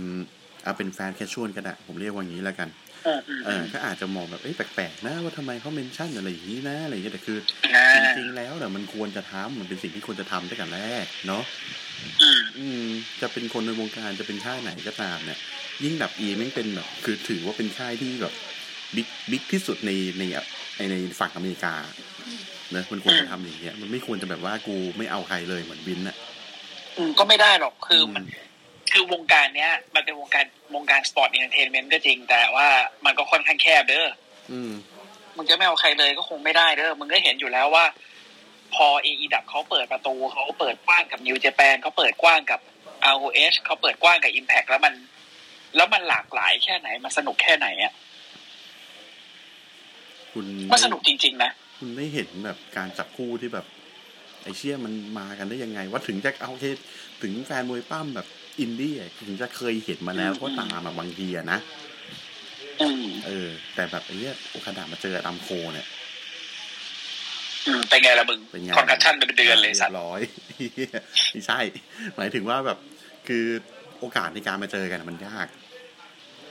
[0.65, 2.69] อ่าเป็นแฟน casual ก็ได้ผมเรียกว่าอย่างนี้แล้วกัน
[3.07, 7.39] อืมอืมเออก็อาจจะมองแบบเอ้ยแปลกๆนะว่าทำไมเขา mention อะไรอย่างนี้นะอะไรอย่างเงี้ยแต่คือ
[7.75, 11.43] อ่าจริงๆแล้วเนี่ยมันควรจะทำมันเป็นสิ่งที่ควรจะทำตั้งแต่แรกเนาะ
[12.23, 12.87] อืมอืม
[13.21, 15.39] จะเป็นคนในวงการจะเป็นค่ายไหนก็ตามเนี่ย
[15.85, 18.35] ยิ่งดับอีแม่งเป็นแบบ คือถือว่าเป็นค่ายที่แบบ
[18.97, 20.23] big big ที่สุดในใน
[20.77, 21.75] ในในฝั่งอเมริกา
[22.73, 26.17] เนอะมันควรจะทำอย่างเงี้ยมันไม่ควรจะแบบว่ากูไม่เอาใครเลยเหมือนวินอะ
[26.97, 28.25] อืมก็ไม่ได้หรอกคือมัน
[28.93, 32.67] คือวงการเนี้ย มันเป็นวงการวงการ sport entertainment ก็จริง แต่ว่า
[33.05, 34.09] มันก็ค่อนข้างแคบเด้อ
[34.53, 34.73] อืม
[35.37, 37.85] มึงจะไม่เอาใครเลยก็คงไม่ได้เด้อ มึงก็เห็นอยู่แล้วว่า
[38.75, 42.61] พอเอดับเขาเปิดประตูเขาเปิดกว้างกับนิวเจแปนเขาเปิดกว้างกับ
[43.15, 44.95] ROH เขาเปิดกว้างกับ Impact แล้วมัน
[45.77, 47.93] แล้วมันหลากหลายแค่ไหน มันสนุกแค่ไหนอะ
[50.33, 53.67] คุณมันสนุกจริง ๆ นะ คุณได้เห็นแบบการจับคู่ที่แบบ
[54.43, 56.67] ไอเชี่ยมันมากันได้ยังไง ว่าถึงจะเอาโอเค
[57.23, 58.27] ถึงแฟนมวยปล้ำแบบ
[58.61, 61.59] อินดี้อะถึงจะเคยเห็นมาแล้วก็ตามมาบางทีอะนะ
[62.81, 66.04] อืมเออ แต่แบบไอ้เนี้ยโอคาดามาเจออัมโคเนี่ยอืม
[67.91, 70.21] เป็นไงล่ะมึงเป็นไง concussion เป็นเดือนเลยสัตว์รีบร้อย
[71.33, 71.61] ไม่ใช่
[72.17, 72.79] หมายถึงว่าแบบ
[73.29, 73.45] คือ
[74.01, 75.47] โอกาสในการมาเจอกันมันยาก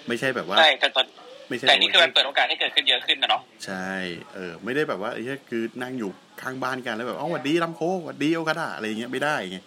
[0.08, 1.06] ไม่ใช่แบบว่าใช่แต่ตอน
[1.49, 3.89] ไม่ใช่แต่นี่คือมันแบบว่าเปิดโอกาสให้เกิดขึ้นเยอะขึ้นนะเนาะใช่
[4.34, 6.10] เออไม่ได้แบบว่าไอ้เนี้ยคือนั่งอยู่
[6.41, 9.58] ข้างบ้านกันแล้วแบบอ๋อหวัดดีลำโคหวัดดีโอคาดาอะไรอย่างเงี้ยไม่ได้ไง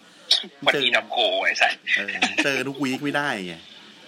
[0.65, 3.55] วันนี้ดำโกไอ้สัตว์เออเจอทุกวีคไม่ได้ไง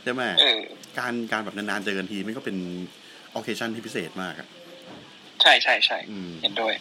[0.04, 0.60] ใช่ไหมเออ
[0.99, 2.58] การการแบบนานๆเจอกันทีมันก็เป็น
[3.34, 4.47] โอเคชั่นที่พิเศษมากอะ
[5.41, 6.73] ใช่ใช่ใช่อืมเห็นด้วย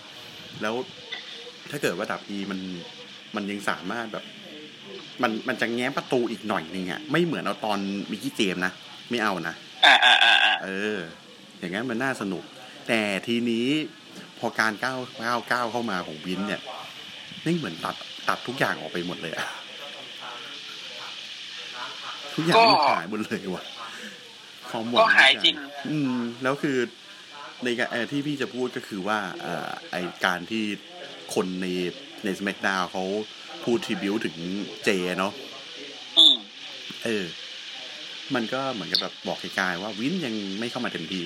[0.62, 0.74] แล้ว
[1.70, 2.60] ถ้าเกิดว่าดับอีมัน
[3.34, 4.24] มันยังสามารถแบบ
[5.22, 7.78] มันมันจะแง้มประตูอีกหน่อยหนึงอะไม่เหมือนเอาตอน
[8.10, 8.72] มิกกี้เจมส์นะ
[9.10, 9.54] ไม่เอานะ
[9.86, 10.98] อ่าอ่าอ่าอ่าเออ
[11.58, 12.44] อย่างนั้นมันน่าสนุก
[12.88, 13.66] แต่ทีนี้
[14.38, 16.60] พอการก้าวก้าวก้าวเข้ามาของวินเนี่ย
[17.44, 17.96] นี่เหมือนตัด
[18.28, 19.46] ตัดทุกอย่างออกไปหมดเลยอะ
[22.34, 23.64] ทุกอย่างมันหายหมดเลยว่ะ
[24.70, 25.54] ความหวังก็หายจริง
[25.90, 26.78] อืม แล้วคือ
[27.64, 30.64] ในการเอ่อที่พี่จะพูดก็คือว่าเอ่อไอการที่
[31.34, 31.66] คนใน
[32.24, 33.04] ในส c k กดาวเขา
[33.64, 34.36] พูดทีบิวถึง
[34.84, 35.32] เจเนาะ
[36.18, 36.36] อืม
[37.04, 37.24] เออ
[38.34, 41.24] มันก็เหมือนกับแบบบอกไกลๆว่าวินยังไม่เข้ามาเต็มที่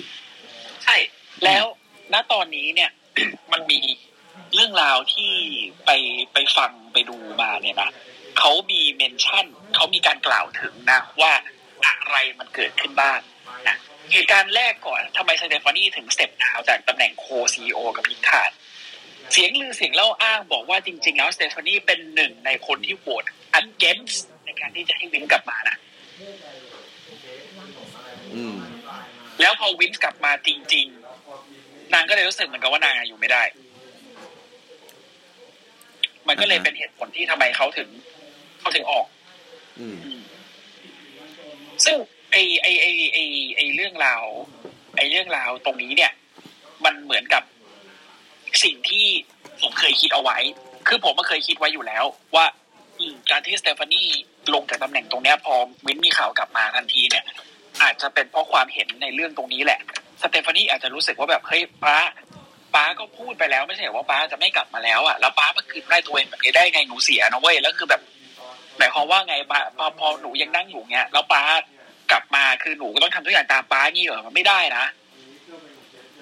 [0.83, 0.95] ใช่
[1.43, 1.65] แล้ว
[2.13, 2.91] ณตอนนี้เนี่ย
[3.51, 3.79] มันมี
[4.55, 5.31] เรื่องราวที่
[5.85, 5.91] ไป
[6.33, 7.89] ไปฟังไปดูมาเนี่ยนะ
[8.39, 11.31] เขามีเมนชั่นเขามีการกล่าวถึงนะ ว่า
[11.85, 13.32] อะไรมันเกิดขึ้นบ้างนะ
[14.13, 18.51] เหตุการณ์แรกก่อนทำไมสเตฟานี่ถึงสเต็ปดาวน์จากตำแหน่งโคซีโอกับพิคาด
[19.31, 23.23] เสียงลือเสียงเล่าอ้างบอกว่าจริง ๆ แล้วสเตฟานี่เป็นหนึ่งในคนที่โหวต
[23.61, 25.75] against ในการที่จะให้วินกลับมานะ
[28.35, 28.57] อืม
[29.41, 30.87] แล้วพอวินส์กลับมาจริง
[31.39, 33.43] ๆ นางก็เลยรู้สึกเหมือนกับว่านางอยู่ไม่ได้
[36.27, 37.89] มันก็เลยอ่าฮะเป็นเหตุผลที่ทำไมเขาถึง
[38.59, 39.05] เขาถึงออก
[39.79, 39.97] อืม
[41.85, 41.95] ซึ่ง
[42.33, 43.19] ไอไอไอไอ
[43.57, 44.25] ไอเรื่องราว
[44.97, 46.11] ไอเรื่องราวตรงนี้เนี่ย
[46.85, 47.43] มันเหมือนกับ
[48.63, 49.05] สิ่งที่
[49.61, 50.37] ผมเคยคิดเอาไว้
[50.87, 52.03] คือผมก็เคยคิดไว้อยู่แล้ว
[52.35, 52.45] ว่า
[53.31, 54.07] การที่สเตฟานี่
[54.53, 55.53] ลงจากตำแหน่งตรงนี้พอ
[55.85, 57.23] วินมีข่าวกลับมาทันทีเนี่ย
[57.81, 59.79] อาจจะเป็นเพราะความเห็นในเรื่องตรงนี้แหละ
[60.21, 61.97] สเตฟานี่อาจจะรู้สึกว่าแบบเฮ้ยป้า
[62.75, 68.01] ป้าก็พูดไปแล้วไม่ใช่ว่าป้าจะไม่กลับมาแล้วอะแล้วป้ามาคืนได้ตัวเองแบบนี้ได้ไงหนูเสียนะเว้ยแล้วคือแบบ
[68.77, 71.43] หมายความว่าไงป้าพอพอหนูยังนั่งอยู่เงี้ยแล้วป้า
[72.13, 74.85] กลับมาคือหนูก็ต้องทำทุกอย่างตามป้างี้เหรอมันไม่ได้นะ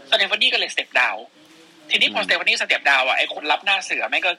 [0.10, 1.18] สเตฟานี่ก็เลย step down
[1.90, 4.32] ทีนี้พอสเตฟานี่ step down อะไอคนรับหน้าเสือแม่งก็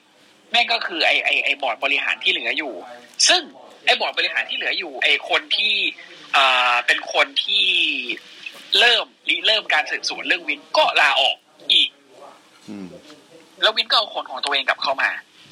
[0.52, 2.72] แม่งก็คือไอไอไอบอร์ดบริหารที่เหลืออยู่
[3.28, 3.42] ซึ่ง
[3.84, 5.74] ไอบอร์ดบริหารที่เหลืออยู่ ไอคนที่
[6.36, 7.66] อ่าเป็นคนที่
[8.78, 11.36] เริ่มริเริ่มการสืบสวนเรื่องวินก็ลาออก
[11.72, 11.90] อีก
[12.68, 12.86] อืม
[13.62, 15.10] แล้ววินก็เอาคนของตัวเองกลับเข้ามา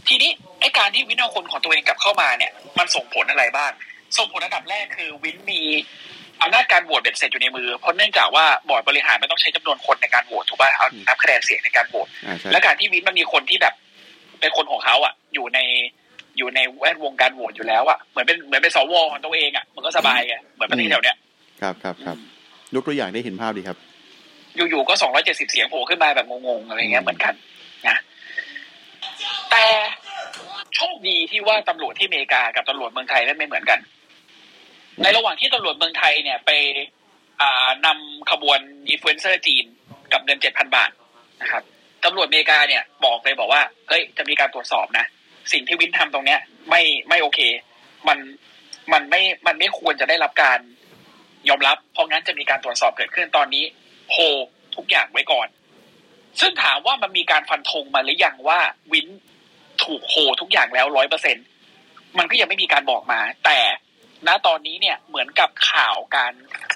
[0.08, 3.72] ทีนี้ไอการที่วินเอาคนของตัวเองกลับเข้ามาเนี่ย มันส่งผลอะไรบ้าง
[4.18, 5.60] ส่งผลอันดับแรกคือวินมี
[6.42, 13.74] อำนาจการโหวตเบ็ดเสร็จอยู่ในมือ เพราะเนื่องจากว่าบอร์ดบริหารไม่ต้องใช้จำนวนคนในการโหวตถูกป่ะเอานับคะแนนเสียงในการโหวตอ่าใช่และการที่วินมันมีคนที่แบบ
[14.40, 15.58] เป็นคนของเขาอะ อยู่ใน
[16.38, 21.16] อยู่ในแวดวงการโหวตอยู่แล้วอะเหมือนเป็นเหมือนเป็นสวของตัวเองอะมันก็สบายไงเหมือนประเทศแถวเนี้ย
[21.62, 22.16] ครับครับครับ
[22.74, 23.76] ยกตัวอย่างได้เห็นภาพดีครับ
[24.56, 27.34] อยู่ๆก็สองร้อยเจ็ดสิบเสียงโผล่ขึ้นมาแบบงงๆอะไรเงี้ยเหมือนกัน
[27.88, 27.96] นะ
[29.50, 29.64] แต่
[30.76, 33.78] โชคดีที่ว่าตำรวจที่อเมริกากับตำรวจเมืองไทยนั้นไม่เหมือนกัน
[35.02, 36.50] ในระหว่างที่ตำรวจเมืองไทยเนี่ยไป
[37.86, 38.60] นำขบวน
[38.90, 39.64] อินฟลูเอนเซอร์จีน
[40.12, 40.90] กับเงินเจ็ดพันบาท
[41.42, 41.62] นะครับ
[42.04, 45.04] ตำรวจอเมริกาเนี่ยบอกเลยบอกว่าเฮ้ยจะมีการตรวจสอบนะ
[45.52, 47.40] สิ่งที่วินทำตรงเนี้ย ไม่ไม่โอเค
[48.08, 48.18] มัน
[48.92, 50.58] มันไม่มันไม่ควรจะได้รับการ
[51.48, 53.64] ยอมรับ เพราะงั้นจะมีการตรวจสอบเกิดขึ้นตอนนี้
[54.10, 54.16] โฮ
[54.76, 55.48] ทุกอย่างไว้ก่อน
[56.40, 58.58] ซึ่งถามว่ามันมีการฟันธงมาหรือยังว่า
[58.92, 59.06] วิน
[59.84, 61.36] ถูกโฮทุกอย่างแล้วร้อยเปอร์เซ็นต์
[62.18, 63.58] มันก็ยังไม่มีการบอกมา แต่
[64.26, 66.32] ณตอนนี้เนี่ยเหมือนกับข่าวการ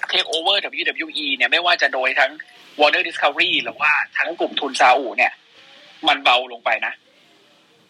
[0.09, 2.31] takeover WWE เนี่ยไม่ว่าจะโดยทั้ง
[2.79, 5.33] Warner Discovery หรือว่าทั้งกลุ่มทุนซาอุเนี่ย
[6.07, 6.93] มันเบาลงไปนะ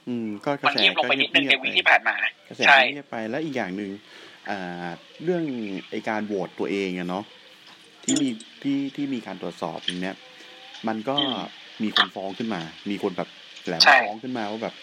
[0.08, 2.16] อืม ก็กระแสมันเงียบลงไปนิดนึงในก็วีเงียบๆที่ผ่านมา
[2.50, 3.92] กระแสใช่เงียบไปแล้วอีกอย่างหนึ่ง
[4.50, 4.88] อ่า
[5.24, 5.44] เรื่อง
[5.92, 7.24] ไอการโหวตตัวเองอะเนาะ
[8.04, 8.30] ที่มี
[8.64, 10.16] ที่ที่มีการตรวจสอบอย่างเนี้ย
[10.88, 11.40] มันก็อืม
[11.84, 13.30] มีคนฟ้องขึ้นมา มีคนแบบ
[13.66, 14.74] แหลมใช่ฟ้องขึ้นมาว่าแบบ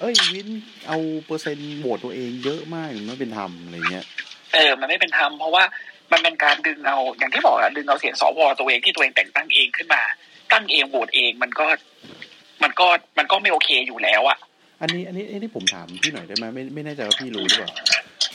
[0.00, 0.48] เอ้ยวิน
[0.86, 4.06] เอาเปอร์เซ็นต์โหวตตัวเองเยอะมากมันไม่เป็นธรรมอะไรเงี้ย
[4.54, 5.64] เออ มันไม่เป็นธรรมเพราะว่า
[6.12, 10.02] มันเป็นการดึงเอาอย่างที่บอกอะดึงเอาเสียงสวตัวเองที่ตัวเองแต่งตั้งเองขึ้นมา
[10.52, 11.66] ตั้งเองโหวตเองมันก็
[12.62, 12.86] มันก็
[13.18, 14.38] มันก็ไม่โอเคอยู่แล้วอะ
[14.82, 17.70] อันนี้อันนี้อันนี้ผมถามพี่หน่อยได้ไหมไม่ไม่แน่ใจว่าพี่รู้หรือเปล่า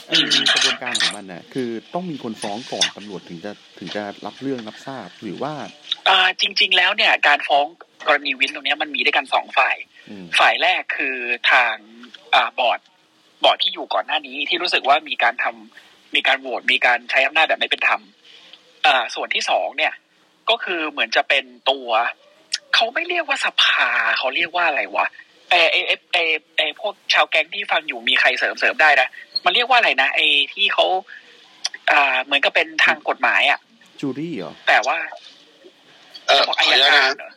[0.06, 0.16] ไอ้
[0.52, 5.52] กระบวนการของมันน่ะ คือต้องมีคนฟ้องก่อนตำรวจถึงจะถึงจะรับเรื่องรับทราบหรือว่า
[6.08, 7.66] อ่าจริง ๆ แล้วเนี่ย การฟ้อง
[8.08, 9.76] กรณีวินตรงเนี้ยมันมีด้วยกันสองฝ่าย
[10.10, 11.16] อืมฝ่ายแรกคือ
[11.50, 11.74] ทาง
[12.34, 12.80] อ่าบอร์ด
[13.44, 18.00] บอร์ดที่อยู่ก่อนหน้านี้ที่รู้สึกว่ามีการทำมีการโหวตมีการใช้อำนาจแบบไม่เป็นธรรม
[18.86, 19.94] อ่าส่วนที่สองเนี่ย
[20.50, 21.88] ก็คือเหมือนจะเป็นตัว
[22.74, 25.06] เขาไม่เรียกว่าสภาเขาเรียกว่าอะไรวะ
[25.50, 26.18] เอเอเอเอ
[26.56, 29.08] เอพวกชาวแก๊งที่ฟังอยู่มีใครเสริมเสริมได้นะ
[29.44, 30.20] มันเรียกว่าอะไรนะไอ
[30.52, 30.86] ที่เขา
[31.90, 33.60] อ่าเหมือนกับเป็นทางกฎหมายอะ
[34.00, 34.98] จูรี่เหรอแต่ว่า
[36.26, 37.30] เออบอกขออาอนุยาญาตกานะรเหรอ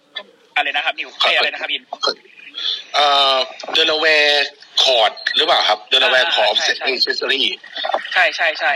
[0.60, 1.84] อะไรนะครับนิวใช่อะไรนะครับอิน
[2.94, 3.38] เอ่อ
[3.74, 4.50] เดลเวร์
[4.84, 7.48] คอร์ดหรือเปล่าครับเดลเวร์คอร์ดใช่ใช่เซสซอรี่
[8.14, 8.72] ใช่ใช่ใช่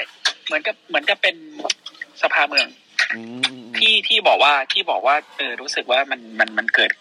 [0.46, 1.36] เหมือนกับเหมือนกับเป็น
[2.22, 2.68] สภาเมือง
[3.14, 6.92] อืมอืมที่ที่บอกว่าที่บอกว่าเออรู้สึกว่ามันมันมันเกิด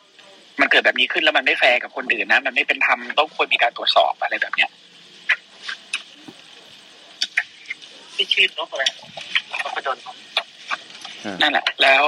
[0.61, 4.71] มันเกิดแบบนี้ขึ้นแล้วมันไม่แฟร์กับคนอื่นนะ มันไม่เป็นธรรมต้องควรมีการตรวจสอบอะไรแบบเนี้ย
[8.15, 8.85] ที่ชื่อนกอะไร
[9.63, 12.03] นกกระจนอ่านั่นแหละ แล้ว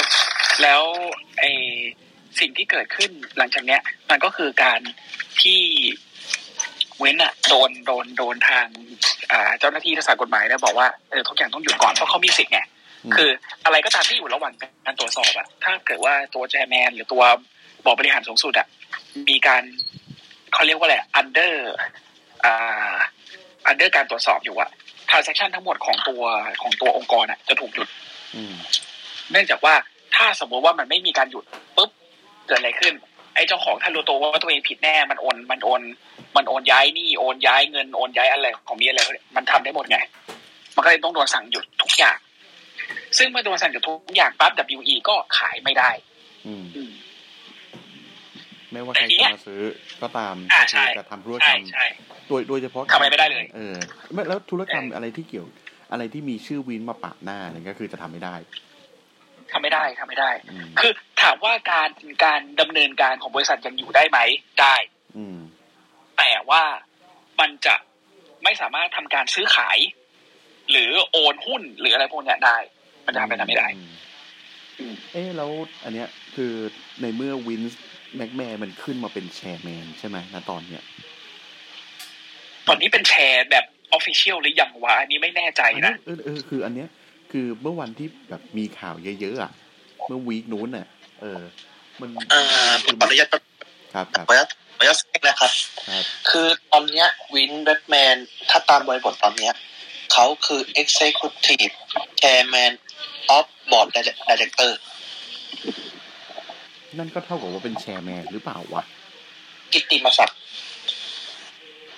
[0.63, 0.83] แล้ว
[1.39, 1.45] ไอ
[2.41, 4.81] สิ่งที่เกิดขึ้นหลังจากเนี้ย มันก็คือการ
[5.43, 5.61] ที่
[6.99, 8.67] เว้นอะโดนโดนโดนทาง
[9.33, 12.61] อ่าเจ้าหน้าที่รักษากฎหมายเนี่ยบอกว่าเออทุกอย่างต้องหยุดก่อนเพราะเขามีสิทธิ์ไง
[13.05, 13.31] อืมคือ
[13.65, 14.55] อะไรก็ตามที่อยู่ระหว่าง
[14.87, 17.23] การตรวจสอบอะถ้าเกิดว่าตัวแจแมนหรือตัว
[17.85, 18.67] บอร์ดบริหารสูงสุดอะ
[19.29, 19.63] มีการ
[20.53, 21.55] เขาเรียกว่าอะไร under
[22.45, 22.95] อ่า
[23.71, 24.71] under การตรวจสอบอยู่อะ
[25.11, 26.23] transaction ทั้งหมดของตัว
[26.63, 27.89] ของตัวองค์กรอะจะถูกหยุด
[28.37, 28.55] อืม
[29.33, 29.75] เนื่องจากว่า
[30.17, 31.45] ถ้าสมมติว่ามันไม่มีการหยุด
[31.77, 31.91] ปุ๊บ
[32.47, 32.95] เกิดอะไรขึ้น
[33.35, 35.81] ไอ้เจ้าของถ้ารู้ตัวว่าตัวเองผิดแน่ มันโอน มันโอน
[36.37, 39.01] มันโอนย้ายหนี้โอนย้ายเงินโอนย้ายอะไรของนี้อะไร
[39.37, 39.99] มันทำได้หมดไง
[40.75, 42.19] มันก็เลยต้องโดนสั่งหยุดทุกอย่าง
[43.19, 45.91] ซึ่งเมื่อโดนสั่งหยุดทุกอย่างปั๊บ WE ก็ขายไม่ได้
[46.47, 46.91] อืมอืม
[48.73, 49.63] ไม่ว่าแต่ใครทีเนี้จะยมาซื้อ
[50.03, 51.85] ก็ตามอ่าก็ใช่คือจะทำธุรกรใช่รมใช่
[52.29, 53.77] โดยโดยเฉพาะทำอะไรไม่ได้เลย เออ
[54.13, 55.47] ไม่แล้วธุรกรรมเออออะไรที่เกี่ยว
[55.93, 58.35] อะไรที่มีชื่อวินมาปะหน้าเนี่ยก็คือจะทำไม่ได้
[59.53, 61.89] ทำไม่ได้ทำไม่ได้อืมคือถามว่าการ
[62.25, 64.19] การดำเนินการของบริษัทยังอยู่ได้ไหม
[64.61, 64.77] ได้
[65.17, 65.39] อืม
[66.19, 66.63] แต่ว่า
[67.41, 67.75] มันจะ
[68.45, 69.79] ไม่สามารถทำการซื้อขาย
[70.71, 72.59] หรือโอนหุ้นหรืออะไรพวกเนี้ยได้
[73.07, 73.93] มันจะทำไปทำไม่ได้อืม
[74.79, 75.51] อืมเอ๊ะแล้ว
[75.85, 76.53] อันเนี้ยคือ
[77.03, 77.81] ในเมื่อวินส์
[78.17, 80.83] แม็กแมนมันขึ้นมาเป็น chairman ใช่ไหมณตอนเนี้ย
[82.69, 86.89] ตอนนี้เป็น chair แบบ official หรือยังวะอันนี้ไม่แน่ใจอันนี้นะเออเออคืออันเนี้ย
[87.37, 89.53] คือเมื่อวันที่แบบมีข่าวเยอะๆอะ
[90.07, 90.87] เมื่อวีคนู้นน่ะ
[91.21, 91.43] เออ
[92.01, 95.53] มันเอ่อผมขออนุญาตครับครับขออนุญาตขออนุญาตแทรกนะครับ
[95.89, 98.17] ครับ คือตอนเนี้ยวินแบทแมน
[98.51, 99.55] ถ้าตามบริบทตอนเนี้ย
[100.13, 101.75] เขาคือ Executive
[102.21, 102.73] Chairman
[103.37, 103.89] of Board
[104.29, 104.73] Director
[106.99, 108.83] นั่นก็เท่ากับว่าเป็นแชร์แมนหรือเปล่าวะ
[109.73, 110.39] กิตติมศักดิ์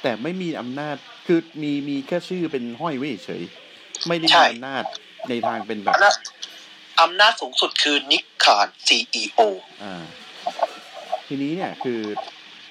[0.03, 0.97] แต่ไม่มีอำนาจ
[1.27, 3.43] คือมีมีแค่ชื่อเป็นห้อยไว้เฉย
[4.07, 4.85] ไม่ได้มีอำนาจ
[5.29, 6.15] ในทางเป็นแบบอำนาจ
[7.01, 9.41] อำนาจสูงสุดคือนิกคาน CEO
[9.83, 10.05] อ่า
[11.27, 12.01] ทีนี้เนี่ยคือ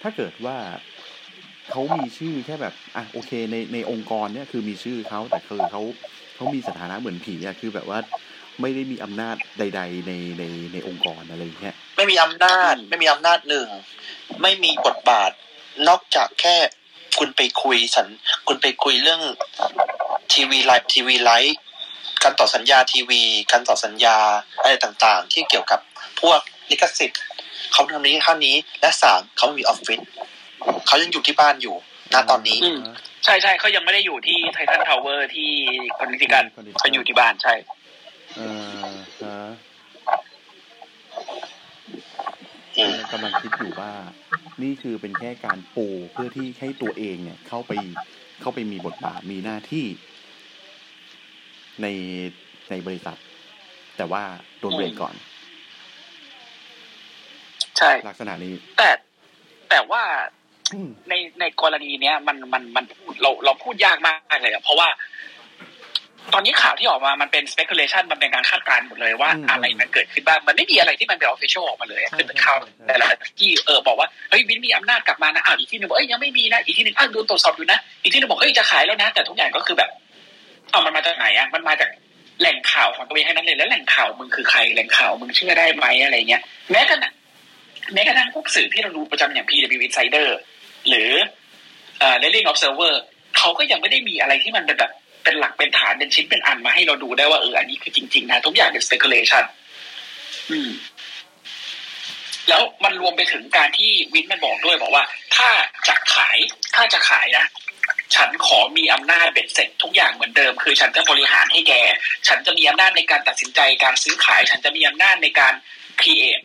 [0.02, 0.58] ถ้าเกิดว่า
[1.72, 5.82] เขามีชื่อแค่แบบอะโอเค ในในองค์กรเนี่ยคือมีชื่อเขาแต่คือเขา
[6.36, 8.00] เขามีสถานะเหมือนผีอะคือแบบว่า
[8.62, 13.68] ไม่ได้มีอำนาจใด ๆ ในในในองค์กรอะไรอย่างเงี้ยไม่มีอำนาจไม่มีอำนาจหนึ่ง
[14.42, 15.32] ไม่มีบทบาท
[15.88, 16.56] นอกจากแค่
[17.20, 18.08] คุณไปคุยสัญ
[18.48, 19.22] คุณไปคุยเรื่อง
[20.34, 21.60] TV rights TV rights
[22.26, 24.18] การต่อสัญญาทีวี การต่อสัญญา
[24.62, 25.80] อะไรต่างๆ ที่เกี่ยวกับ
[26.22, 27.22] พวกลิขสิทธิ์
[27.74, 30.00] เขาทำนี้เท่านี้และสามเขาไม่มีออฟฟิศ
[30.88, 31.76] เขายังอยู่ที่บ้านอยู่
[32.14, 32.80] ณตอนนี้อืม
[33.24, 35.52] ใช่ใช่เขายังไม่ได้อยู่ที่ Titan Tower ที่
[35.98, 36.44] คอนเนติคัต
[36.80, 37.54] เขาอยู่ที่บ้านใช่
[38.36, 38.42] เอ
[38.90, 39.38] อฮะ
[42.78, 43.92] อืมกำลังคิดอยู่ว่า
[44.64, 47.72] นี่คือเป็นแค่การปูเพื่อที่ให้ตัวเองเนี่ย เข้าไป
[48.42, 49.86] เข้าไปมีบทบาทมีหน้าที่
[51.82, 51.88] ใน
[52.70, 53.18] ในบริษัท
[53.98, 54.24] แต่ว่า
[54.60, 55.14] โดนเบรกก่อน
[57.78, 58.90] ใช่ ลักษณะนี้ แต่
[59.70, 60.02] แต่ว่า
[60.74, 64.90] อืมในในกรณีเนี้ย มันมันมันพูดเราเราพูดยากมากเลยอะเพราะว่า
[66.34, 73.08] ตอนนี้ข่าวที่ออกมามันเป็น speculation มันเป็นการคาดการณ์หมดเลยว่าอืมอะไรมันเกิดขึ้นบ้างมันไม่มีอะไรที่มันเป็น official ออกมาเลยอะใช่คือเป็นข่าวใช่ใช่แต่ละ
[73.40, 79.90] ที่เออบอกว่าเฮ้ยวินมีอำนาจกลับมานะอ้าวอีกที่หนึ่งบอกเอ้ยยังไม่มีนะอีกที่หนึ่งอ้าวดูตรวจสอบอยู่นะอีกที่หนึ่งบอกเฮ้ยจะขายแล้วนะ แต่ทุกอย่างก็คือแบบ
[80.72, 81.90] เอามันมาจากไหนอะมันมาจาก
[82.42, 87.14] แหล่งข่าวของตัวเองให้นั้นเลยแล้วแหล่งข่าวมึงคือใครแหล่งข่าวมึงเชื่อได้ไหมอะไรเงี้ยแม้กระทั่ง
[87.94, 90.28] แม้กระทั่งพวกสื่อที่เราดูประจำอย่าง PW Insider
[90.90, 91.12] หรือ
[92.00, 92.94] เอ่อ Reading Observer
[93.38, 94.92] เขาก็ยังไม่ได้มีอะไรที่มันเป็นแบบ
[95.24, 99.44] เป็นหลักเป็นฐานเป็นชิ้นเป็นอันมาให้เราดูได้ว่าเอออันนี้คือจริงๆนะทุกอย่างเป็น speculation
[100.52, 100.72] อืม
[102.50, 105.04] แล้วมันรวมไปถึงการที่วินมันบอกด้วยบอกว่า
[105.36, 105.50] ถ้า
[105.88, 106.38] จะขาย
[106.76, 107.46] ถ้าจะขายนะ
[108.16, 111.74] ฉันขอมีอำนาจเบ็ดเสร็จทุกอย่างเหมือนเดิม คือฉันจะบริหารให้แก
[112.28, 115.54] ฉันจะมีอำนาจในการตัดสินใจการซื้อขาย ฉันจะมีอำนาจในการ
[116.02, 116.44] create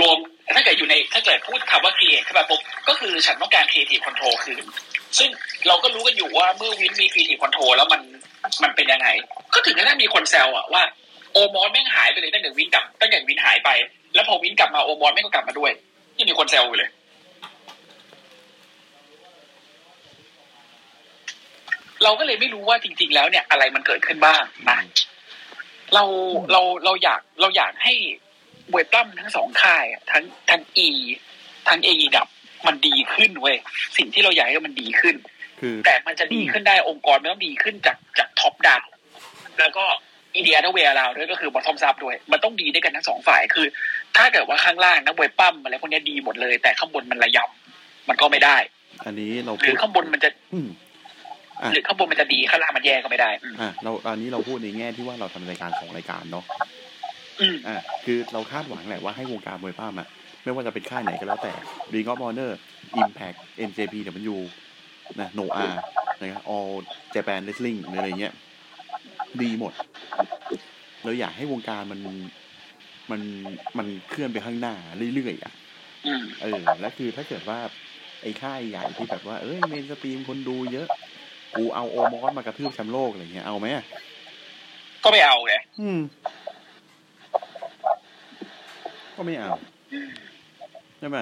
[0.00, 0.16] รวม
[0.54, 4.64] ถ้าเกิดอยู่ในถ้าเกิดพูดคำว่า create ขึ้นมาปุ๊บก็คือฉันต้องการ creative control คืน
[5.18, 5.30] ซึ่ง
[5.66, 8.00] เราก็รู้กันอยู่ว่าเมื่อวินมี creative control แล้วมัน
[8.62, 9.08] มันเป็นยังไง
[9.54, 10.82] ก็ถึงได้มีคนแซวอะว่า
[11.32, 13.70] โอมอนแม่งหายไปเลยตั้งแต่วินกลับตั้งแต่วินหายไป
[14.14, 15.72] แล้วพอวินกลับมาโอมอนแม่งก็กลับมาด้วย
[16.18, 16.90] ยังมีคนแซวอยู่เลย
[22.02, 24.78] เราก็เลยไม่รู้ว่าจริง ๆ แล้วเนี่ยอะไรมันเกิดขึ้นบ้างนะ
[25.94, 26.04] เรา
[26.52, 27.94] เราเราอยากเราอยากให้
[28.70, 30.88] เวทตั้มทั้งสองค่ายอะทั้งทั้งอี
[31.68, 32.28] ทั้งเอดับ
[32.66, 33.56] มันดีขึ้นเว้ย
[33.96, 35.16] สิ่งที่เราอยากให้มันดีขึ้น
[35.60, 38.82] คือแต่มันจะดีขึ้นได้องค์กรมันต้องดีขึ้นจากจากท็อปดัน
[39.60, 39.84] แล้วก็
[40.34, 43.66] อีเดียนเวลาด้วยก็คือบอททอมซับด้วย มันต้องดีด้วยกันทั้งสองฝ่ายคือ
[44.16, 48.56] ถ้าเกิดว่าข้างล่างนักมวยปั้มอะไรพวกเนี้ยดีหมดเลย แต่ข้างบนมันระยำมันก็ไม่ได้
[49.04, 50.91] อันนี้เราหรือข้างบนมันจะอืมอะ
[51.70, 56.44] หรือข้างบนมันจะดีข้างล่างมันแย่ก็ไม่ได้อืมอะเราอันนี้เราพูดในแง่ที่ว่าเราทำรายการสองรายการเนาะ
[57.40, 60.08] อืมอะคือเราคาดหวังแหละว่าให้วงการมวยป้ามอะ
[60.42, 61.52] ไม่ว่าจะเป็นค่ายไหนก็แล้วแต่
[61.94, 62.52] Ring of Honor
[63.02, 64.36] Impact NJPW
[65.20, 65.74] นะ Noah
[66.20, 66.72] นะครับ All
[67.14, 68.34] Japan Wrestling หรืออะไรเงี้ย
[69.42, 69.72] ดีหมด
[71.04, 72.00] เราอยากให้วงการมัน
[73.10, 73.20] มัน
[73.78, 74.74] มันเคลื่อนไปข้างหน้า
[75.14, 75.54] เรื่อยๆอะ
[76.06, 77.58] อืมเออ แล้วคือถ้าเกิดว่า
[78.22, 80.88] ไอ้ค่ายใหญ่ที่แบบว่า เอ้ยเมนสตรีมคนดูเยอะ
[81.56, 83.84] กูเอาโอมอสมากระทืบแชมป์โลกอะไรเงี้ยเอาไหมอะ
[85.04, 86.00] ก็ไม่เอาไงอืม
[89.16, 89.52] ก็ไม่เอา
[90.98, 91.18] ใช่ไหม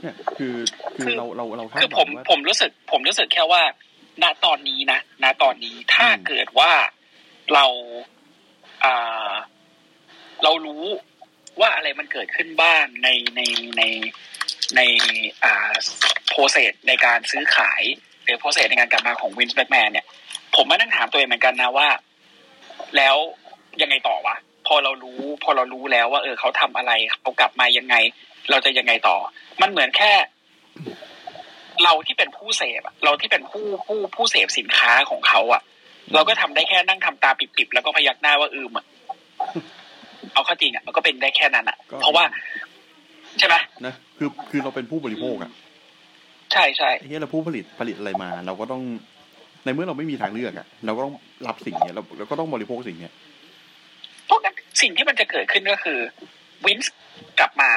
[0.00, 0.54] เนี่ยคือ
[1.02, 3.62] คือเราเราเราคาดคือหผวัมงว่าผมรู้สึก ผมรู้สึกแค่ว่า
[4.22, 6.72] ณตอนนี้นะณตอนนี้ถ้าอืมเกิดว่า
[7.54, 7.64] เรา
[8.84, 9.32] อ่า
[10.42, 10.84] เรารู้
[11.60, 13.40] ว่าอะไรมันเกิดขึ้นบ้างในใน
[13.78, 13.82] ใน
[14.76, 14.80] ใน
[15.44, 15.72] อ่า
[16.28, 17.82] โปรเซสในการซื้อขาย
[18.26, 20.06] หรือ process ในการกลับมาของวินซ์แม็กแมนเนี่ย
[20.56, 21.88] ผมมานั่งถามตัวเองเหมือนกันนะว่า
[22.96, 23.16] แล้ว
[23.82, 24.36] ยังไงต่อวะ
[24.66, 27.94] พอเรารู้ พอเรารู้แล้วว่า เออเขาทำอะไรเขากลับมายังไง
[28.50, 29.16] เราจะยังไงต่อ
[29.62, 30.12] มันเหมือนแค่
[31.84, 35.62] เราที่เป็นผู้เสพอะเราที่เป็นผู้ผู้ผู้เสพสินค้าของเขาอะ
[36.14, 38.84] เราก็ทำได้แค่นั่งทำตาปิบๆแล้วก็พยักหน้าว่าอืมอะ
[40.32, 42.24] เอาเข้าจริงอะมันก็เป็นได้แค่นั้นอะก็เพราะว่า
[43.38, 43.54] ใช่ไหม
[43.86, 45.50] นะคือคือเราเป็นผู้บริโภคอะ
[46.52, 48.82] ใช่ใช่ไอ้เหี้ยเราผู้ผลิตผลิตอะไรมา เราก็ต้อง
[49.64, 51.14] ในเมื่อเราไม่มีทางเลือกอะเราก็ต้อง
[51.46, 53.14] รับสิ่งเนี้ยเราเราก็ต้องบริโภคสิ่งเนี้ย
[54.26, 55.98] เพราะงั้นสิ่งที่มันจะเกิดขึ้นก็คือ
[56.64, 56.94] วินส์
[57.38, 57.70] กลับมา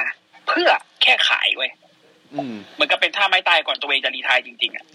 [0.48, 0.70] เพื่อ
[1.02, 1.72] แค่ขายเว้ย
[2.34, 4.86] อืมเหมือนกับเป็นท่าไม้ตายก่อนตัวเองจะรีไทายจริง ๆอะ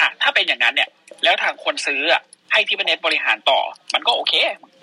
[0.00, 0.88] อะถ้าเป็นอย่างนั้นเนี่ย
[1.24, 2.22] แล้วทางคนซื้ออะ
[2.52, 3.60] ให้ที่เนตบริหารต่อ
[3.94, 4.34] มันก็โอเค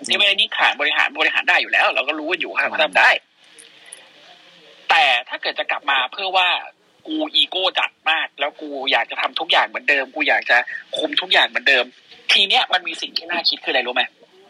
[0.06, 3.10] ที่เนตนี่ขานบริหารบริหารได้อยู่แล้ว เราก็รู้กันอยู่ค่ะเขาทำได้
[4.90, 6.48] แต่ถ้าเกิดจะกลับมาเพื่อว่า
[7.08, 10.56] กูอีโก้จัดมาก แล้วกูอยากจะทำทุกอย่างเหมือนเดิม กูอยากจะ
[10.98, 11.84] คุมทุกอย่างเหมือนเดิม
[12.32, 14.02] ทีเนี้ยมันมีสิ่งที่น่าคิดคืออะไรรู้ไหม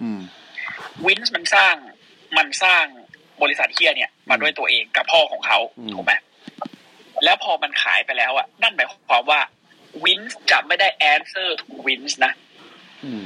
[0.03, 0.21] อืม
[1.07, 1.75] วินซ์มันสร้าง
[2.37, 2.85] มันสร้าง
[3.42, 6.12] บริษัทเหี้ยเนี่ยมาด้วยตัวเองกับพ่อของเขาอืมถูกไหม
[7.25, 9.40] แล้วพอมันขายไปแล้วอะนั่นหมายความว่า
[10.05, 12.33] วินส์จะไม่ได้ answer to วินส์นะ
[13.05, 13.23] อืม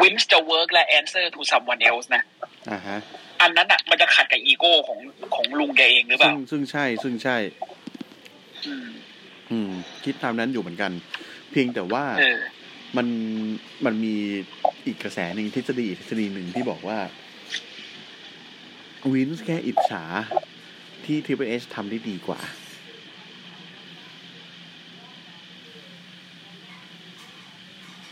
[0.00, 2.22] วินส์จะ work และ answer to someone else นะ
[2.70, 2.98] อ่าฮะ
[3.40, 4.98] อันนั้นอะ มันจะขัดกับอีโก้ของ
[5.34, 7.36] ของลุงแกเองหรือเปซึ่ล่างซึ่งใช่ ซึ่งใช่
[8.66, 8.88] อืม
[9.50, 9.70] อืม
[10.04, 10.92] คิดตามนั้นอยู่เหมือนกัน
[11.50, 12.38] เพียงแต่ว่าเออ
[12.96, 13.06] มัน
[13.84, 14.16] มันมี
[14.86, 16.98] อีกกระแสหนึ่งทฤษฎีอีกทฤษฎีหนึ่งที่บอกว่า
[19.12, 20.04] วินส์แค่อิจฉา
[21.04, 22.40] ที่ Triple H ทำได้ดีกว่า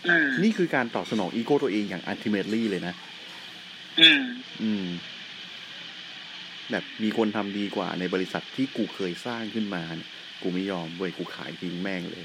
[0.09, 2.95] อืมนี่คือการตอบสนองอีโก้ตัวเองอย่าง ultimately เลยนะ
[4.01, 4.23] อืม
[4.63, 4.87] อืม
[6.71, 10.09] แบบมีคนทำดีกว่าในบริษัทที่กูเคยสร้างขึ้นมาเนี่ย
[10.43, 12.25] กูไม่ยอมเว้ยกูขายทิ้งแม่งเลย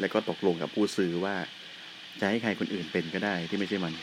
[0.00, 1.34] แล้วก็ตกลงกับผู้ซื้อว่า
[2.20, 3.94] จะให้ใครคนอื่นเป็นก็ได้ที่ไม่ใช่มัน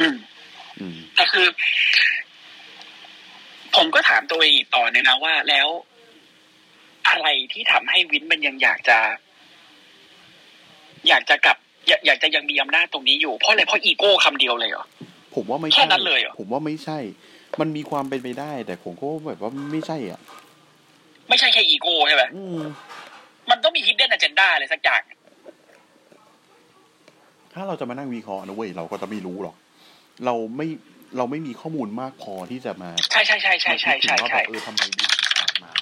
[0.00, 0.16] อืม
[0.80, 1.46] อืมแต่คือ
[3.76, 5.68] ผมก็ถามตัวเองอีกต่อเนี่ยนะว่าแล้ว
[7.08, 8.98] อะไรที่ทำให้วินมันยังอยากจะ
[11.08, 11.56] อยากจะกลับ
[11.88, 14.84] อยากอยากจะยังมีอำนาจตรงนี้อยู่เพราะอะไรเพราะอีโก้คำเดียวเลยเหรอ
[15.34, 16.98] ผมว่าไม่แค่ใช่นั้นเลยเหรอผมว่าไม่ใช่
[17.60, 20.20] มันมีความเป็นไปได้ แต่ผมก็แบบว่าไม่ใช่อะ
[21.36, 22.60] ไม่ใช่แค่อีโก้ใช่ไหมอืม
[23.50, 25.02] มันต้องมี hidden agenda อะไรสักอย่าง
[27.52, 29.56] ถ้าเราจะมานั่งวิเคราะห์นะเว้ยเราก็จะไม่รู้หรอก
[30.24, 30.68] เราไม่
[31.16, 35.72] เราไม่มีข้อมูลมากพอที่จะมาใช่ใช่ใช่ใช่ใช่ใช่มาคิดถึงว่าแบใช่บเออทำไมดิสกลับมา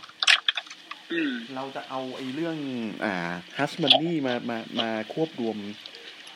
[1.12, 2.56] อืมเราจะเอาไอ้เรื่อง
[3.04, 3.14] อ่า
[3.58, 5.56] ฮัสมันนี่มามามาควบรวม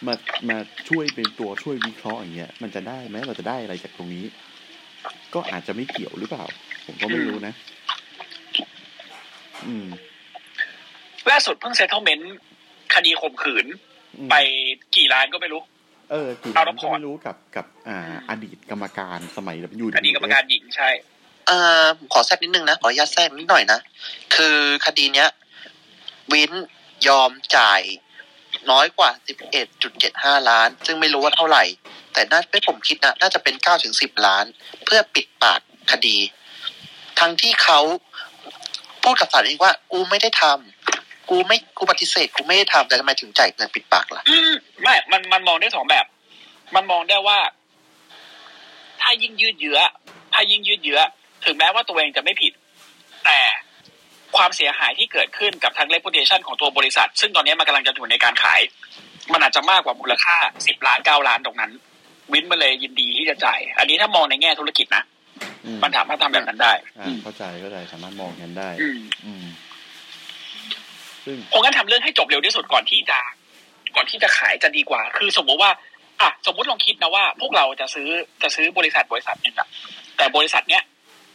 [0.06, 0.14] มา
[0.48, 4.24] มาช่วยเป็นตัวช่วยวิเคราะห์อย่างเงี้ย มันจะได้ไหมเราจะได้อะไรจากตรงนี้
[5.34, 6.44] ก็อาจจะไม่เกี่ยวหรือเปล่า
[6.86, 7.77] ผมก็ไม่รู้นะอืม
[11.30, 12.36] ล่าสุดเพิ่งเซ t เ e เมนต์
[12.94, 13.66] คดีข่มขืน
[14.16, 14.34] อืมไป
[14.96, 15.62] กี่ล้านก็ไม่รู้
[16.10, 20.90] เออกี่เอาล้านละพก็อไม่รู้กับกับ อ่า อดีตกรรมการสมัยอยู่คดีกรรมการหญิงใช่
[21.46, 23.80] เอ่อขอแทรกนิดนึงนะ ขออนุญาตแทรกนิดหน่อยนะ
[24.34, 25.28] คือคดีเนี้ย
[26.32, 26.52] วิน
[27.08, 27.82] ยอมจ่าย
[28.70, 29.10] น้อยกว่า
[29.80, 31.64] 11.75 ล้าน ซึ่งไม่รู้ว่าเท่าไหร่
[32.12, 34.44] แต่น่าไม่ผมคิดนะ น่าจะเป็น9ถึง10 ล้าน
[34.84, 35.60] เพื่อปิดปาก
[35.92, 36.16] คดี
[37.20, 37.80] ทั้งที่เขา
[39.08, 44.24] พูดกับศาลเองว่า กูไม่ได้ทำกูไม่กูปฏิเสธกูไม่ได้ทำแต่ทำไมถึงจ่ายเงินปิดปากล่ะ
[44.82, 46.06] ไม่ มันมันมองได้สองแบบ
[46.74, 47.38] มันมองได้ว่า
[49.00, 49.78] ถ้ายิ่งยืดเยื้อ
[50.32, 51.00] ถ้ายิ่งยืดเยื้อ
[51.44, 52.52] ถึงแม้ว่าตัวเองจะไม่ผิด
[53.24, 53.38] แต่
[54.36, 58.60] ความเสียหายที่เกิดขึ้นกับทาง reputation ของตัวบริษัท ซึ่งตอนนี้มันกำลังจะอยู่ในการขาย
[59.32, 61.72] มันอาจจะมากกว่ามูลค่าสิบล้านเก้าล้านตรงนั้น
[62.32, 65.02] วินมาเลยยินดีที่จะจ่าย อันนี้ถ้ามองในแง่ธุรกิจนะ
[65.76, 69.44] มมันสามารถทำแบบนั้นได้อ่าเข้าใจเข้าใจสามารถมองกันได้ อืมอืม
[71.24, 73.18] ซึ่งคงงั้นทำเรื่องให้จบเร็วที่สุดก่อนที่จะ
[73.96, 75.70] ก่อนที่จะขายจะดีกว่า คือสมมติว่า
[76.20, 78.08] อะสมมติลองคิดนะว่า พวกเราจะซื้อ
[78.42, 79.68] จะซื้อบริษัทบริษัทหนึ่งอะ
[80.16, 80.82] แต่บริษัทเนี้ย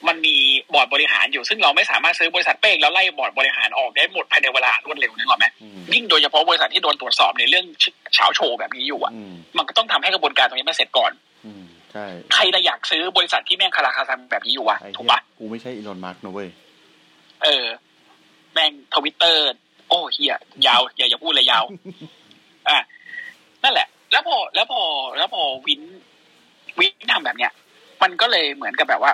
[0.08, 0.36] มันมี
[0.74, 7.66] บอร์ดบริหารอยู่ซึ่งเราไม่สามารถซื้อบริษัทเป้งแล้วไล่บอร์ดบริหารออกได้หมดภายในเวลารวดเร็วนึกออกไหมอืมยิ่งโดยเฉพาะบริษัทที่โดนตรวจสอบในเรื่อง
[8.16, 11.12] เช้าโชว์แบบนี้อยู่อะอืมมันก็ต้องทำให้กระบวนการตรงนี้มันเสร็จก่อน
[11.46, 11.64] อืม
[11.94, 16.50] ใช่ใครจะอยากซื้อบริษัทที่แม่งคาราคาซังแบบนี้อยู่วะไอ้ถูกเหี้ยปะกูไม่ใช่อีลอนมาร์กนะเว้ย
[17.44, 17.66] เออ
[18.54, 19.46] แม่งทวิตเตอร์
[19.90, 20.36] โอ้เฮีย
[20.68, 21.64] ยาว อย่าอย่าพูดเลยยาว
[22.70, 22.78] อะ
[23.64, 24.82] นั่นแหละ แล้วพอ แล้วพอ
[25.18, 25.82] แล้วพอวิน
[26.80, 27.52] วินทำแบบเนี้ย
[28.04, 29.12] มันก็เลยเหมือนกับแบบว่า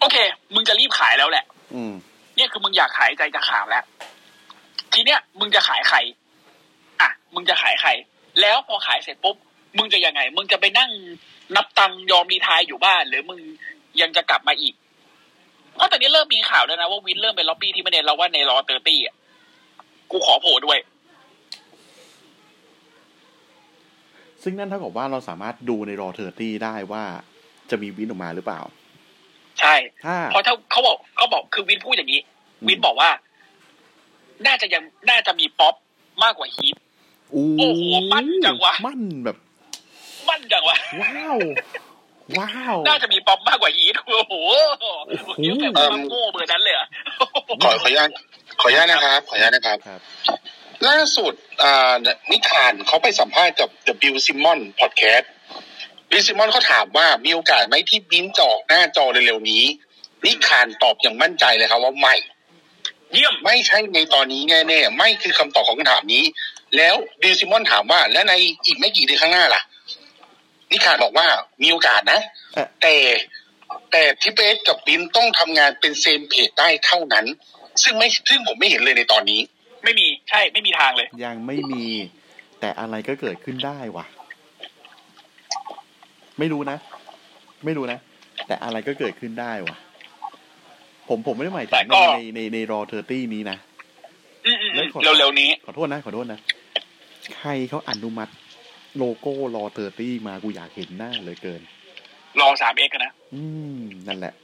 [0.00, 0.16] โอเค
[0.54, 1.92] มึงจะรีบขายแล้วแหละ อืม
[2.36, 3.84] เนี่ยคือมึงอยากขายใจจะขาดแล้ว
[4.92, 5.98] ทีเนี้ย มึงจะขายใคร
[7.00, 7.90] อะ มึงจะขายใคร
[8.40, 9.36] แล้วพอขายเสร็จปุ๊บ
[9.78, 10.90] มึงจะยังไง มึงจะไปนั่ง
[11.56, 13.40] นับตังค์ยอม retire อยู่บ้าน หรือมึง
[14.00, 14.74] ยังจะกลับมาอีก
[15.74, 19.14] เพราะตอนนี้เริ่มมีข่าวแล้วนะว่าวินซ์เริ่มเป็นล็อบบี้ทริปเปิลเอชแล้วว่าใน Raw Thirty อะ
[20.10, 20.78] กูขอโผล่ด้วย
[24.42, 27.04] ซึ่งนั่นเท่ากับว่าเราสามารถดูใน Raw Thirty ได้ว่า
[27.70, 28.60] จะมีวินซ์ออกมาหรือเปล่า
[29.60, 32.20] ใช่ถ้าเพราะถ้าเขาบอกเขาบอกคือวินซ์พูดอย่างนี้
[32.68, 33.10] วินซ์บอกว่า
[34.46, 35.74] น่าจะยังน่าจะมีป๊อป
[36.22, 36.76] มากกว่า heat
[37.30, 39.36] โอ้โอ้โหมั่นจังวะมั่นแบบ
[40.34, 41.36] มั่นจังวะ ว้าว
[42.38, 44.34] ว้าว น่าจะมีป๊อปมากกว่าฮีทโอ้โห
[44.80, 46.88] โอ้โหเยอะแบบว่าโง่เบอร์นั้นเลยเหรอะ
[47.62, 48.08] ขอขออนุญาต
[48.60, 50.00] ขออนุญาตนะครับ ขออนุญาตนะครับครับ
[50.88, 51.32] ล่าสุด
[51.62, 51.94] อ่า
[52.30, 55.26] นิทานเขาไปสัมภาษณ์กับ The Bill Simmons Podcast
[56.10, 59.64] บินซิมอนเขาถามว่ามีโอกาสไหมที่บินจะออกหน้าจอเร็วๆนี้
[60.24, 62.14] นิคานตอบอย่างมั่นใจเลยครับว่าไม่
[63.12, 66.24] เยี่ยมไม่ใช่ในตอนนี้แน่ๆไม่คือคำตอบของคำถามนี้
[66.76, 68.32] แล้วบิลซิมอนถามว่า และใน
[68.66, 69.62] อีกไม่กี่เดือนข้างหน้าล่ะ
[70.74, 71.26] นิคานบอกว่า
[71.62, 72.20] มีโอกาสนะ
[72.54, 72.94] เอ่อแต่
[73.90, 77.26] แต่ทิเบสกับบินต้องทำงานเป็นเซมเพจได้เท่านั้น
[77.82, 79.40] ซึ่งไม่ซึ่งผมไม่เห็นเลยในตอนนี้
[79.84, 81.86] ไม่มีใช่ไม่มีทางเลย ยังไม่มี
[82.60, 84.06] แต่อะไรก็เกิดขึ้นได้ว่ะ
[86.38, 86.76] ไม่รู้นะ
[87.64, 87.98] ไม่รู้นะ
[88.46, 89.76] แต่อะไรก็เกิดขึ้นได้ว่ะ
[91.08, 93.56] ผมผมไม่ได้หมายถึงแต่ก็ในในใน Raw Thirty นี้นะ
[94.46, 96.38] อืมอืมแล้วขอเร็วๆนี้ ขอโทษนะ ขอโทษนะ
[97.36, 98.32] ใครเขาอนุมัติ
[98.98, 101.60] โลโก้ Raw Thirty มากูอยากเห็นหน้าเหลือเกิน
[102.40, 103.42] Raw สามเอ็กซ์นะ อื
[103.78, 104.34] ม นั่นแหละ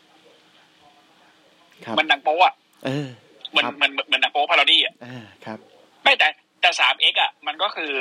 [1.84, 3.08] ครับ มันหนังโป๊อะเออ
[3.56, 5.58] มันครับมันมันหนังโป๊ parody อะอ่าครับ
[6.02, 6.28] ไม่แต่
[6.60, 7.92] แต่สามเอ็กซ์อะมันก็คือ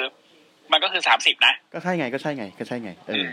[0.72, 3.32] มันก็คือสามสิบนะ ก็ใช่ไงก็ใช่ไง ก็ใช่ไง เออม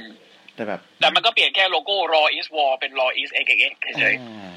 [0.54, 4.56] แต่แบบ แต่มันก็เปลี่ยนแค่โลโก้ raw is war เป็น raw is x x x เฉยอ่า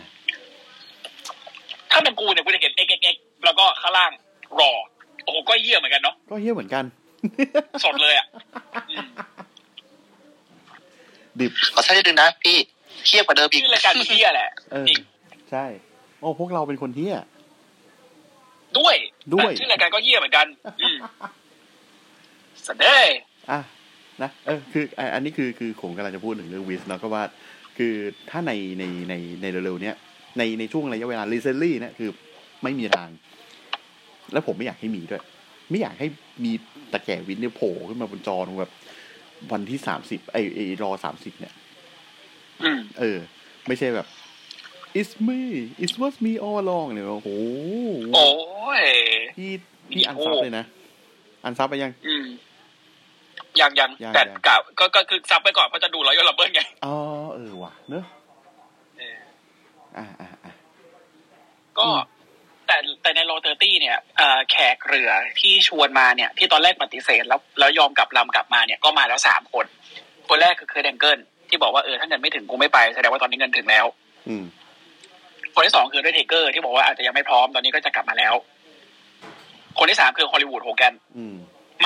[0.75, 4.11] ๆถ้าเป็นกูเนี่ยกูจะเห็น x x x แล้วก็ข้างล่าง
[4.59, 4.75] raw
[5.23, 6.83] โอ้โหก็เยี่ยเหมือนกันเนาะก็เฮี้ยเหมือนกัน
[7.83, 8.27] สดเลยอะ
[8.89, 9.05] อืม
[11.39, 12.57] ดิบขอท่านนิดนึงนะพี่
[13.05, 15.01] เทียบกว่าเดิมอีกชื่อรายการมันเยี่ยแหละเออจริง
[15.51, 15.65] ใช่
[16.19, 17.15] โอ้พวกเราเป็นคนเฮี้ย
[18.77, 18.95] ด้วย
[19.33, 20.47] ด้วยชื่อรายการก็เยี่ยเหมือนกัน
[20.81, 20.97] อืม
[22.65, 23.19] สเดย์
[23.51, 23.59] อะ
[24.21, 27.23] นะเออคืออะอันนี้คือคือผมกำลังจะพูดถึงเรื่องวิสเนาะก็ว่า
[27.77, 27.93] คือ
[28.29, 29.95] ถ้าในในในในเร็วๆเนี้ย
[30.37, 32.09] ในในช่วงระยะเวลา recently เนี่ยคือ
[32.63, 33.09] ไม่มีทาง
[34.33, 35.21] แล้วผมไม่อยากให้มีด้วย
[35.69, 36.07] ไม่อยากให้
[36.43, 36.51] มี
[36.91, 38.71] ตะแก่วินเนี่ยโผล่ขึ้นมาบนจอแบบ
[39.51, 41.53] วันที่สามสิบไอไอรอสามสิบเนี่ย
[42.63, 43.17] อืมเออ
[43.67, 44.07] ไม่ใช่แบบ
[44.99, 45.39] it's me
[45.83, 47.29] it was me all along เนี่ยโอ้โห
[48.13, 48.27] โอ้
[48.79, 48.81] ย
[49.37, 49.51] พี่
[49.91, 50.65] พี่ unsub เลยนะ
[51.43, 52.25] unsub ไปยังอืม
[53.59, 56.95] ยังยังยังแต่ยังกะก็ก็คือ sub ไปก่อนเพราะจะดู Royal Rumbleไงอ๋อ
[57.33, 58.03] เออว่ะเนอะ
[58.97, 59.17] เออ
[59.97, 60.51] อ่าอ่าอ่า
[61.77, 62.18] ก็อืม
[62.69, 69.65] แต่แต่ใน Raw Thirty เนี่ยเอ่อแขกเหรื่อที่ชวนมาเนี่ย ที่ตอนแรกปฏิเสธแล้วแล้วยอมกลับลำกลับมาเนี่ยก็มาแล้วสามคน
[70.29, 73.85] คนแรกคือเคิร์ตแองเกิลที่บอกว่าเออถ้าเงินไม่ถึงกูไม่ไปแสดงว่าตอนนี้เงินถึงแล้ว
[74.29, 74.45] อืม
[75.55, 78.33] คนที่สองคืออันเดอร์เทเกอร์ที่บอกว่าอาจจะยังไม่พร้อมตอนนี้ก็จะกลับมาแล้ว
[79.79, 81.35] คนที่สามคือฮอลลีวูดโฮแกนอืม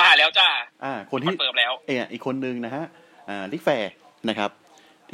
[0.00, 0.48] มาแล้วจ้า
[0.84, 2.84] อ่า คนที่ confirm แล้ว เอออีกคนนึงนะฮะ
[3.28, 3.92] อ่าริกแฟลร์
[4.28, 4.50] นะครับ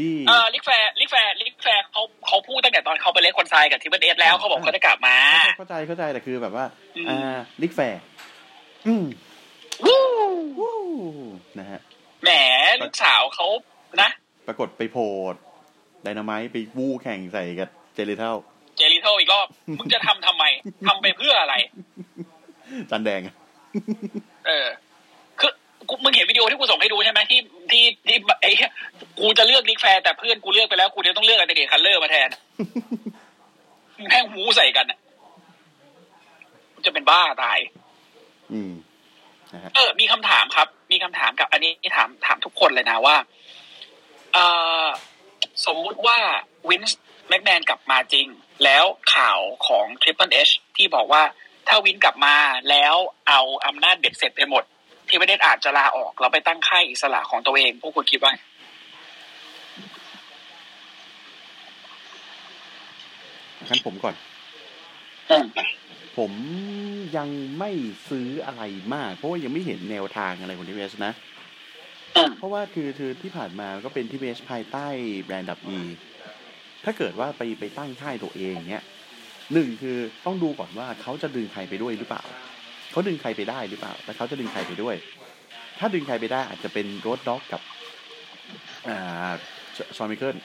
[0.00, 5.16] ที่เออริกแฟลร์ริกแฟลร์ริกแฟลร์เขาเขาพูดตั้งแต่ตอนเขาไปเล่นคอนไซน์กับทริปเปิลเอชแล้วเขาบอกเขาจะกลับมา
[5.58, 6.64] เข้าใจเข้าใจแต่คือแบบว่า
[6.96, 8.00] อืมอ่าริกแฟลร์
[8.86, 9.04] อืม
[9.84, 10.00] วู้
[10.58, 10.76] วู้
[11.58, 11.80] นะฮะ
[12.22, 12.30] แหม
[12.82, 13.46] ลูกสาวเขา
[14.00, 14.10] นะ
[14.46, 14.98] ปรากฏไปโพ
[15.32, 15.34] ด
[16.02, 18.32] ไดนาไมต์ไปวู้แข่งใส่กับเจลิเท่า
[18.76, 19.46] เจลิเทลอีกรอบ
[19.78, 20.44] มึงจะทำทำไม
[20.86, 21.54] ทำไปเพื่ออะไร
[22.90, 23.34] จันแดงอะ
[24.46, 24.89] เออคือกู
[26.04, 28.72] มึงเห็นวิดีโอที่กูส่งให้ดูใช่ไหมที่ที่ที่ไอ้เหี้ย
[29.20, 32.28] กูจะเลือกลิกแฟร์แต่เพื่อนกูเลือกไปแล้วกูจะต้องเลือกอันเดเดคัลเลอร์มาแทน
[34.08, 34.98] แม่งหูใส่กันอะ
[36.84, 37.58] จะเป็นบ้าตาย
[38.52, 38.72] อืม
[39.52, 43.16] นะฮะเออ มีคำถามครับ มีคำถามกับ อันนี้ถามถามทุกคนเลยนะว่า
[44.32, 44.38] เอ
[44.84, 44.86] อ
[45.66, 46.18] สมมุติว่า
[46.68, 48.26] วินส์แม็กแมนกลับมาจริง
[48.64, 48.84] แล้ว
[49.14, 51.22] ข่าวของ Triple H ที่บอกว่า
[51.68, 52.36] ถ้าวินกลับมา
[52.70, 52.94] แล้ว
[53.28, 54.64] เอาอำนาจเบ็ดเสร็จไปหมด
[55.10, 58.32] ที่ไม่ได้อาจจะลาออกแล้วไปตั้งค่ายอิสระของตัวเอง พวกคุณคิดว่า
[63.68, 64.14] งั้นผมก่อน
[65.30, 65.46] อืม
[66.18, 66.32] ผม
[67.16, 67.70] ยังไม่
[68.08, 68.62] ซื้ออะไร
[68.94, 71.12] มาก เพราะว่ายังไม่เห็นแนวทางอะไรของทีเอสนะ
[72.16, 74.86] อืมเพราะว่าคือคือที่ผ่านมาก็เป็นทีเอสภายใต้
[75.24, 75.80] แบรนด์ดับอี
[76.84, 78.84] ถ้าเกิดว่าไปไปตั้งค่ายตัวเองเนี้ย
[79.52, 82.22] หนึ่งคือต้องดูก่อนว่าเขาจะดึงใครไปด้วยหรือเปล่า
[82.90, 84.96] เขาดึงใครไปได้หรือเปล่าแล้วเขาจะดึงใครไปด้วย
[85.78, 87.60] ถ้าดึงใครไปได้อาจจะเป็นโรดด็อกกับ
[88.88, 88.90] อ
[89.96, 90.36] ชอนไมเคิล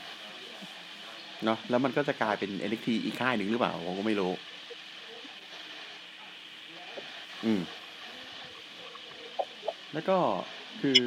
[1.45, 4.31] เนาะแล้วมันก็จะกลายเป็น NXT อีกค่ายหนึ่งหรือเปล่าผมก็ไม่รู้
[7.45, 7.61] อืม
[9.93, 10.17] แล้วก็
[10.81, 10.99] คือ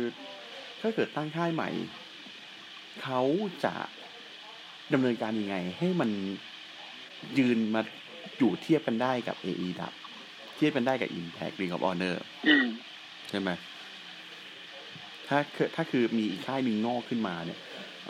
[0.81, 1.71] ถ้าเกิดตั้งค่ายใหม่
[3.03, 3.21] เขา
[3.65, 3.75] จะ
[4.93, 6.11] ดำเนินการยังไง ให้มัน
[7.39, 7.83] ยืนมา
[8.39, 9.93] อยู่เทียบกันได้กับ AE ดับ
[10.59, 12.17] เทียบกันได้กับ Impact Ring of Honor
[12.49, 12.67] อืม
[13.31, 13.51] ใช่ไหม
[15.29, 17.59] ถ้าคือถ้าคือมีอีกค่ายหนึ่งงอกขึ้นมาเนี่ย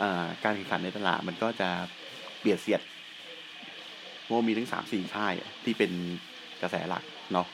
[0.01, 1.69] อ่าการแข่งขันในตลาดมันก็จะ
[2.39, 2.81] เบียดเสียด
[4.21, 5.91] เพราะว่ามีทั้งสามสี่ค่ายอะที่เป็น
[6.61, 7.47] กระแสหลักเนาะ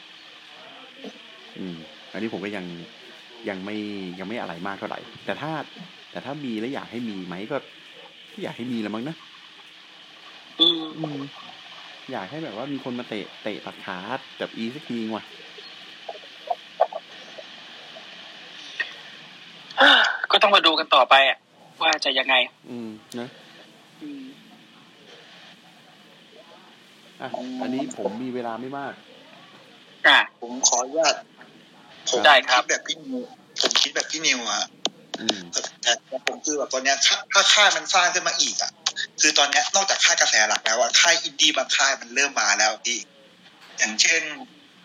[1.58, 1.76] อืม
[2.12, 2.66] อันนี้ผมก็ยัง
[3.50, 3.78] ยังไม่
[4.20, 5.52] ยังไม่อะไรมากเท่าไหร่ แต่ถ้า
[6.12, 7.58] แต่ถ้ามีแล้วอยากให้มีไหมก็
[8.32, 9.16] ก็อยากให้มีแล้วมั้งนะ
[10.60, 10.68] อื
[11.16, 11.20] ม
[12.06, 13.98] อืมอยากให้แบบว่ามีคนมาเตะเตะตัดขา
[14.40, 15.24] แบบอีสักทีว่ะ
[20.32, 21.38] ก็ต้องมาดูกันต่อไปอะ
[21.82, 22.36] ว่าจะยังไง
[22.70, 22.90] อืม
[23.20, 23.28] นะ
[24.02, 24.24] อืม
[27.22, 27.30] อะ
[27.62, 28.94] อันนี้ผมมีเวลาไม่มาก
[30.08, 31.16] อะ ผมขออนุญาต
[32.10, 33.20] ผมได้ครับดแบบพี่นิว
[33.62, 34.64] ผมคิดแบบพี่นิวอะ
[35.22, 38.72] อืมแต่แต่ผมคือแบบตอนเนี้ยถ้าถ้าค่ายมันสร้างขึ้นมาอีกอะ
[39.22, 43.00] คือตอนนี้นอกจากค่ายกระแสหลักแล้วอะค่ายอินดี้บางค่ายมันเริ่มมาแล้วพี่
[43.78, 44.22] อย่างเช่น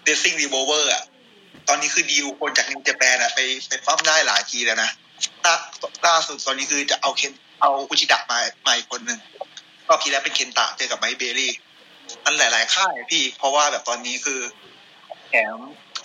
[0.07, 1.03] Wrestling Revolver อะ
[1.69, 4.91] ตอนนี้คือดีลคนจากนิวเจแปนอะไปไปปั้มได้หลายทีแล้วนะ
[5.45, 5.55] ล่า
[6.07, 9.19] ล่าสุดตอนนี้คือจะเอาเคนเอาคุชิดะมามาอีกคนหนึ่ง
[9.89, 11.53] รอบที่แล้วเป็นเคนตะเจอกับไมค์เบลีย์
[12.25, 14.41] มันหลาย ๆ ค่ายพี่ เพราะว่าแบบตอนนี้คือ
[15.31, 15.57] แถม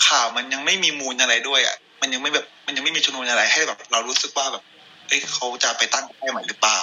[0.08, 4.64] ข่าวมันยังไม่มีมูลอะไรด้วยอะ มันยังไม่แบบ มันยังไม่มีชนวนอะไรให้แบบ เรารู้สึกว่าแบบ
[5.08, 6.80] เอ้ยเขาจะไปตั้งค่ายใหม่หรือเปล่า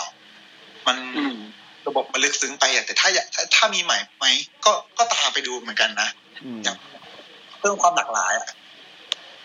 [0.87, 1.37] มันอืม
[1.87, 4.26] ระบบมันลึกซึ้งไปอะแต่ถ้าอยากถ้าถ้ามีใหม่ไหม
[4.64, 6.09] ก็ก็ตามไปดูเหมือนกันนะ
[6.45, 6.76] อืมอย่าง
[7.59, 8.49] เพิ่มความหลากหลายอะ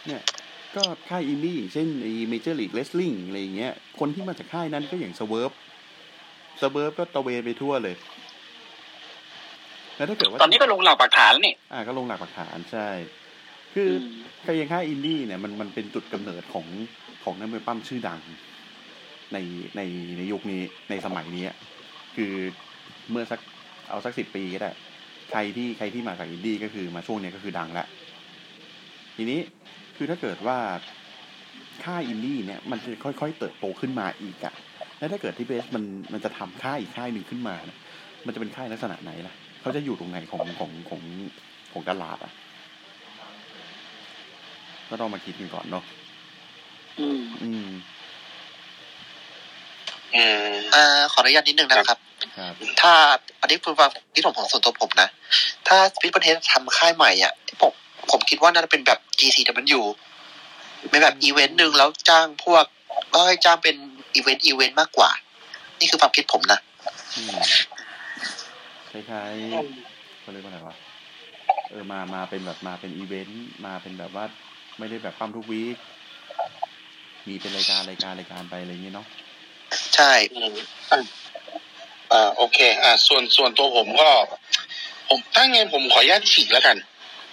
[0.07, 0.21] เนี่ย
[0.75, 5.51] ก็ค่ายอินดี้อย่างเช่นไอ้ Major League Wrestling อะไรอย่างเงี้ย คนที่มาจากค่ายนั้นก็อย่างสเวิร์ฟ
[6.61, 7.95] สเวิร์ฟก็ตระเวนไปทั่วเลย
[9.95, 12.87] แล้วถ้าเกิดว่า ตอนนี้ก็ลงหลักปักฐานแล้วนี่ อ่า ก็ลงหลักปักฐานใช่
[13.73, 16.65] คืออการยังค่ายอินดี้เนี่ยมันมันเป็นจุดกำเนิดของ
[17.23, 18.19] ของนักมวยปั้มชื่อดัง
[19.33, 19.37] ใน
[19.77, 19.81] ใน
[20.17, 21.57] ในยุคนี้ในสมัยนี้อะ
[22.15, 22.33] คือ
[23.11, 23.39] เมื่อสัก
[23.89, 24.71] เอาสักสิบปีก็ได้
[25.31, 27.87] ใครที่ใครที่มาจากอินดี้ก็คือมาช่วงเนี้ยก็คือดังแล้ว
[29.15, 29.39] ทีนี้
[29.97, 30.57] คือถ้าเกิดว่า
[31.85, 34.53] ค่ายอินดี้เนี่ยมันจะค่อยๆ เติบโตขึ้นมาอีกอะ
[34.99, 37.79] แล้วถ้าเกิดที่เบสมันมันจะทำค่ายอีกค่ายหนึ่งขึ้นมาเนี่ย
[38.25, 41.01] มันจะเป็นค่ายลักษณะไหนล่ะเขาจะอยู่ตรงไหนของของของ
[41.73, 42.31] ของตลาดอะ
[44.89, 45.83] ก็ต้องมาคิดกันก่อนเนาะ
[47.41, 47.63] อืม
[50.17, 51.99] อืมอืมอ่าขออนุญาตนิดนึงนะครับ
[52.37, 52.93] ครับถ้า
[53.41, 55.09] อันนี้คือความคิดของผมส่วนตัวผมนะ
[55.67, 57.73] ถ้าทริปเปิลเอชทำค่ายใหม่อะผม
[58.11, 59.81] ผมคิดว่าน่าจะเป็นแบบ GCW
[60.89, 62.65] เป็นแบบอีเวนต์หนึ่งแล้วจ้างพวก
[63.13, 63.75] ก็ให้จ้างเป็น
[64.15, 65.09] event event มากกว่า
[65.79, 66.59] นี่คือความคิดผมนะ
[67.17, 67.37] อืม
[68.89, 70.75] คล้ายๆเขาเรียกว่าอะไรวะ
[71.69, 74.25] เออมามาเป็นแบบมาเป็นอีเวนต์มาเป็นแบบว่า
[74.79, 75.77] ไม่ได้แบบปั้มทุกวีค
[77.27, 79.07] มีเป็นรายการรายการรายการไปอะไรอย่างเงี้ยเนาะ
[79.95, 80.13] ใช่
[82.11, 84.09] อ่าโอเค อ่า ส่วนส่วนตัวผมก็
[85.09, 86.77] ผมถ้าไงผมขออนุญาตฉีกแล้วกัน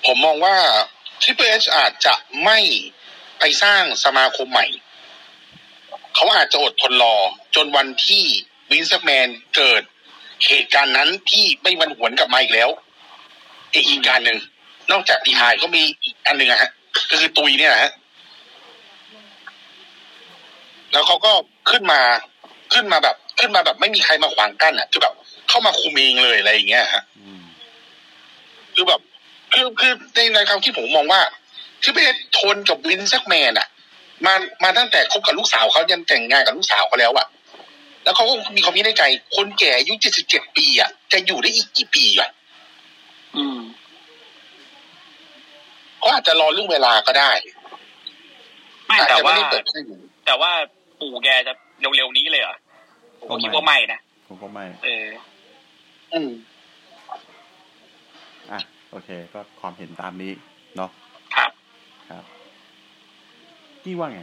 [0.07, 0.57] ผมมองว่า
[1.23, 2.15] Triple H อาจจะ
[2.45, 2.59] ไม่
[3.39, 4.67] ไปสร้างสมาคมใหม่
[6.15, 7.17] เขาอาจจะอดทนรอ
[7.55, 8.25] จนวันที่
[8.71, 9.83] วินส์แมนเกิด
[10.47, 12.71] เหตุการณ์นั้นที่ไม่มันหวนกลับมาอีกแล้ว
[13.73, 14.39] อีกอีกการหนึ่ง
[14.93, 16.71] นอกจากดีไฮก็มีอีกอันหนึ่งอะฮะ
[17.11, 17.93] ก็คือตุยเนี่ยนะฮะ
[20.95, 21.33] แล้วเขาก็
[21.71, 22.01] ขึ้นมา
[22.75, 25.15] ขึ้นมาแบบ ขึ้นมาแบบไม่มีใครมาขวางกั้นอะคือแบบ
[25.49, 27.43] เข้ามาคุมเองเลยอะไรอย่างเงี้ยฮะอืม
[28.75, 29.01] คือแบบ
[29.53, 31.21] คือคือในในความคิดผมมองว่า
[31.83, 31.99] ที่ไป
[32.39, 33.69] ทนกับวินแซกแมนอะ
[34.27, 34.35] มา
[34.65, 37.27] มาตั้งแต่คบกับลูกสาวเขายันแต่งงานกับลูกสาวเขาแล้วอะ
[38.05, 39.05] แล้วเขาก็มีความคิดในใจ
[39.37, 42.31] คนแก่อายุเจ็ดสิบเจ็ดปีอะจะอยู่ได้อีกกี่ปีอะ
[43.37, 43.61] อืม
[45.99, 47.33] เขาอาจจะรอเรื่องเวลาก็ได้
[48.87, 49.81] ไม่อาจแต่จะไม่ว่าได้เปิดให้
[50.27, 50.53] แต่ว่า
[51.01, 52.57] ปู่แกจะเร็วๆนี้เลยเหรอ
[53.29, 55.07] ผมคิดว่าไม่นะผมก็ไม่เออ
[56.13, 56.31] อืม
[58.53, 60.33] อะโอเค ก็ความเห็นตามนี้
[60.77, 60.91] เนาะ
[61.37, 61.51] ครับ
[62.11, 62.25] ครับ
[63.83, 64.21] พี่ว่าไง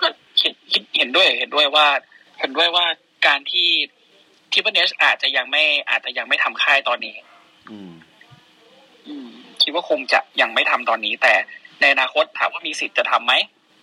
[0.00, 0.06] ก็
[0.38, 1.86] เห็นคิดเห็นด้วยเห็นด้วยว่า
[2.38, 2.84] เห็นด้วยว่า
[3.26, 3.68] การที่
[4.52, 7.14] ทริปเปิลเอชอาจจะยังไม่อาจจะยังไม่ทำค่ายตอนนี้
[7.70, 7.92] อืม
[9.08, 9.28] อืม
[9.62, 11.34] คิดว่าคงจะยังไม่ทำตอนนี้ แต่
[11.80, 13.32] ในอนาคตถามว่ามีสิทธิ์จะทำไหม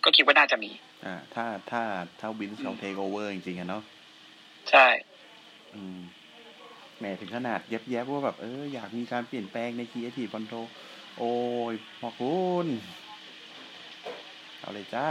[0.03, 0.72] ก็คิดว่าน่าจะมี
[1.05, 1.81] อ่า ถ้าถ้า
[2.19, 3.83] ถ้าวินซ์เขาเทคโอเวอร์จริงๆอะเนาะ
[4.69, 4.85] ใช่
[5.73, 5.97] อืม
[6.97, 10.65] แหมถึงขนาดแยบๆว่าแบบ เอออยากมีการเปลี่ยนแปลงใน Creative Control
[11.17, 11.31] โอ้
[11.71, 12.67] ยพอคุณ
[14.59, 15.07] เอาเลยจ้า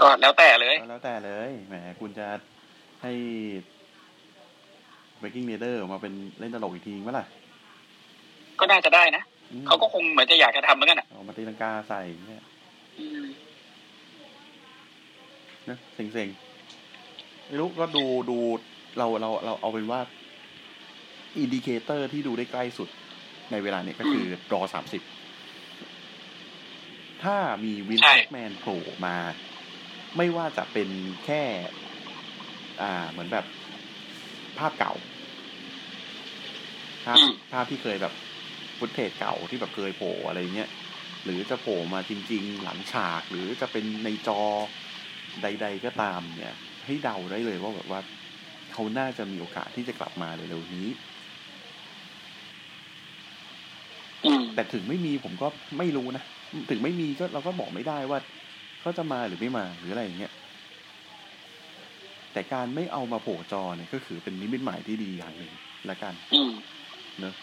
[0.00, 2.26] ก็แล้วแต่เลย ก็แล้วแต่เลยแหมคุณจะ
[3.02, 3.12] ให้
[5.20, 7.26] Breaking Leader ออกมาเป็นเล่นตลกอีกทีมั้ยล่ะ
[8.58, 9.22] ก็น่าจะได้นะ
[9.52, 12.44] อืมเขาก็คงเหมือนจะอยากจะทำเหมือนกันอะออกมาตีลังกาใส่เนี่ย
[12.98, 13.24] อืม
[15.70, 18.38] นะเซ็งๆไม่รู้ก็ดูดู
[18.98, 20.00] เราเราเราเอาเป็นว่า
[21.38, 22.88] indicator ที่ดูได้ใกล้สุด
[23.50, 25.02] ในเวลาเนี้ยก็คือ Raw สามสิบ
[27.22, 29.16] ถ้ามีวินซ์แม็กแมนโผล่มา
[30.16, 30.88] ไม่ว่าจะเป็น
[31.24, 31.42] แค่
[32.82, 33.46] อ่าเหมือนแบบ
[34.58, 34.94] ภาพเก่า
[37.04, 38.14] ภาพอืมภาพที่เคยแบบ
[38.78, 40.70] footage เก่าที่แบบเคยโผล่อะไรเงี้ย
[41.24, 44.40] หรือจะโผล่มาจริง ๆ หลังฉากหรือจะเป็นในจอ
[45.42, 46.54] ใด ๆ ก็ตามเนี่ย
[46.84, 48.00] ให้เดาได้เลยว่าแบบว่า
[48.72, 50.88] เขาน่าจะมีโอกาสที่จะกลับมาเร็วๆนี้
[54.26, 56.24] อืมแต่ถึงไม่มีผมก็ไม่รู้นะ
[56.70, 58.18] ถึงไม่มีก็เราก็บอกไม่ได้ว่า
[58.80, 60.32] เขาจะมาหรือไม่มาหรืออะไรอย่างเงี้ย
[62.32, 65.52] แต่การไม่เอามาโผล่จอเนี่ยก็คือเป็นนิมิตหมายที่ดีอย่างหนึ่ง
[65.90, 66.50] ละกันอืม
[67.20, 67.34] เนอะ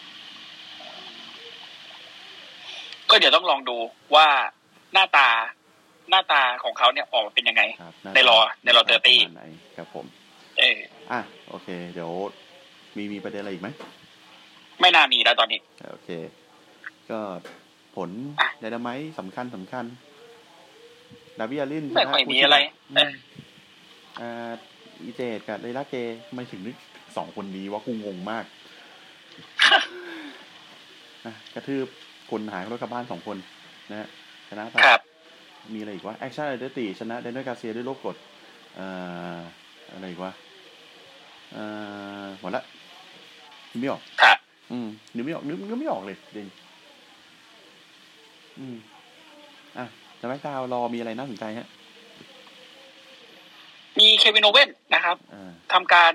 [3.10, 3.76] ก็เดี๋ยวต้องลองดู
[4.14, 4.26] ว่า
[4.92, 5.28] หน้าตา
[6.10, 8.92] หน้าตาของเขาเนี่ยออกมาเป็นยังไงครับในรอในรอ30ประ
[9.28, 9.44] มาณไหน
[9.76, 10.04] ครับผม
[10.58, 10.78] เออ
[11.12, 12.10] อะโอเค เดี๋ยว
[12.96, 13.68] มีมีประเด็นอะไรอีกไหม
[14.80, 15.58] ไม่น่ามีแล้วตอนนี้
[15.90, 16.08] โอเค
[17.10, 17.18] ก็
[17.96, 19.84] ผลอะไดนาไมต์สำคัญสำคัญ
[21.38, 22.56] ดาวิอาลินไม่ค่อยมีอะไร
[22.90, 23.12] อืเอมอ
[24.20, 24.52] อ่า
[25.02, 25.94] อีเจดกับ Leila Grey
[26.28, 26.76] ทำไมถึงนึก
[27.16, 28.44] สองคนนี้ว่ากูงงมาก
[31.24, 31.86] อะกระทืบ
[32.30, 33.36] คนหายรถกลับบ้านสองคน
[33.90, 34.08] นะฮะ
[34.48, 35.00] ชนะไปครับ
[35.74, 38.16] มีอะไรอีกวะ Action Andretti ชนะ Daniel Garcia ด้วยโลกกด
[38.76, 38.86] เอ่
[39.36, 39.38] อ
[39.92, 40.32] อะไรอีกวะ
[41.52, 41.64] เอ่
[42.24, 42.62] อหมดละ
[43.70, 44.38] นึกไม่ออกครับ
[44.72, 46.48] อืมนึกไม่ออกนึกนึกไม่ออกเลยจริง
[48.58, 48.76] อืม
[49.78, 49.86] อะ
[50.20, 51.68] จะไม่กาวรอมีอะไรน่าสนใจฮะ
[53.98, 56.12] มี Kevin Owens นะครับอ่าทำการ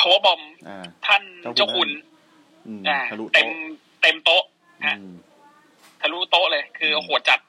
[0.00, 1.22] power bomb อ่าท่าน
[1.56, 1.88] เจ้าคุณ
[2.66, 3.62] อืมอ่าทะลุเต็มโต๊ะ
[4.02, 4.42] เต็มโต๊ะ
[4.82, 5.14] อืม ฮะ
[6.00, 7.40] ทะลุโต๊ะเลย คือโหดจัด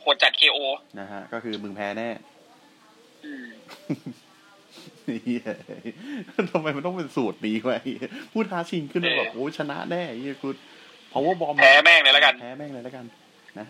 [0.00, 0.58] โหดจัดเคโอ
[1.00, 2.08] นะฮะ ก็คือมึงแพ้แน่
[3.24, 3.46] อืม
[5.24, 5.42] เหี้ย
[6.50, 10.48] ทำไมมันต้องเป็นสูตรนี้วะไอ้เหี้ยพูดท้าชิงขึ้นมาแบบเออโอ้ยชนะแน่ไอ้เหี้ยกู
[11.12, 13.04] power bomb แพ้แม่งเลยแล้วกันแพ้แม่งเลยแล้วกัน
[13.58, 13.66] นะ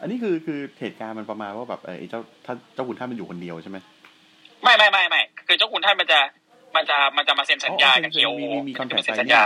[0.00, 3.78] อันนี้คือคือเหตุการณ์มันประมาณว่าแบบเออไอ้เจ้าท่านเจ้าคุณท่านมันอยู่คนเดียวใช่ไหม
[4.62, 6.18] ไม่ไม่ไม่ไม่คือเจ้าคุณท่านมันจะ
[6.76, 9.42] มันจะมันจะมาเซ็นสัญญาอ๋อกับเซ็เคนโอมีมีมี contract เซ็นสัญญา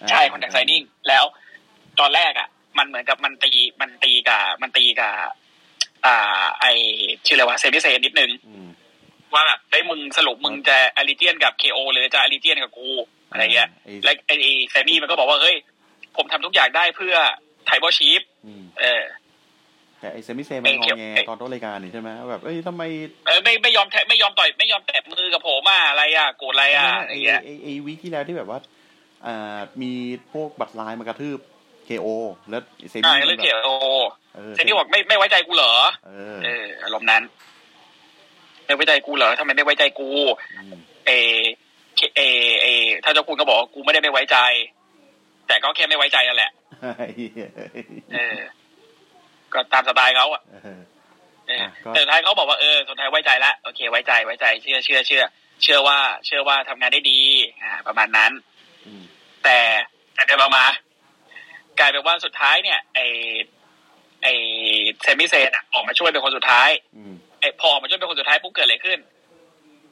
[0.00, 1.24] อ่าใช่คอนแทคไซนิ่งแล้ว
[2.00, 2.48] ตอนแรกอะ
[2.80, 5.14] มันเหมือนกับมันตีมันตีกับมันตีกับ
[6.06, 6.64] อ่า ไอ
[7.26, 8.68] ชื่ออะไรวะเซมิเซนนิดนึงอืม
[9.34, 12.90] ว่าแบบได้ยมึงสรุปมึงจะอาริเจียนกับเคโอหรือจะอาริเจียนกับกู
[13.30, 15.56] อะไรเงี้ยไอ้แล้วไอไอ้แซมมี่มันก็บอกว่าเฮ้ย
[16.16, 17.14] ผมทำทุกอย่างได้เพื่อ
[17.66, 19.02] ไทบอชีฟอืมเออ
[20.00, 22.82] แต่ไอ้เซมิเซมันงอไอ้เกี่ยวแงไอ้ตอนต้นรายการนี่ใช่ไหมว่าแบบเอ้ยทำไม
[23.26, 28.58] เออไม่ไม่ยอมแทะไม่ยอมต่อยไม่ยอมแตะมือกับผมอะอะไรอะโกรธอะไรอะอะไรไอ้เงี้ยไอ้ไอ้วีคที่แล้วที่แบบว่า
[29.26, 29.92] อ่ามี
[30.32, 31.38] พวกบัตรลายมากระทืบ
[31.90, 32.08] เคโอ
[32.50, 33.70] แล้วเซมิอ่ามันเรื่องแบเคบโอ
[34.34, 35.72] เออเซนนี่บอกไม่ไม่ไว้ใจกูเหรอ
[36.06, 37.22] เออเอออารมณ์นั้น
[38.66, 40.10] ไม่ไว้ใจกูเหรอทำไมไม่ไว้ใจกู
[40.72, 40.74] ม
[41.06, 41.12] เอ
[42.16, 42.20] เอ
[42.62, 42.66] เอ
[43.04, 44.38] ถ้าเจ้าคุณก็บอกว่ากูไม่ได้ไม่ไว้ใจ
[45.46, 46.50] แต่ก็แค่ไม่ไว้ใจนั่นแหละ
[46.96, 47.50] ไอ้เหี้ย
[48.14, 48.38] เออ
[49.52, 50.78] ก็ตามสไตล์เขาอะเออ
[51.46, 55.22] เอออะก็แต่สุดท้ายเขาบอกว่าเออสุดท้ายไว้ใจละโอเค ไว้ใจไว้ใจ เชื่อเชื่อเชื่อ
[55.62, 57.20] เชื่อว่า เชื่อว่าทำงานได้ดี
[57.62, 58.32] อ่า ประมาณนั้น
[58.86, 59.02] อืม
[59.44, 59.58] แต่
[60.14, 60.66] แต่ไปมา
[61.80, 63.00] กลายเป็นว่าสุดท้ายเนี่ย ไอ
[64.22, 64.28] ไอ
[65.02, 68.98] เซมิเซนอะออกมาช่วยเป็นคนสุดท้ายอืมไอพอออกมาช่วยเป็นคนสุดท้ายปุ๊บเกิดอะไรขึ้น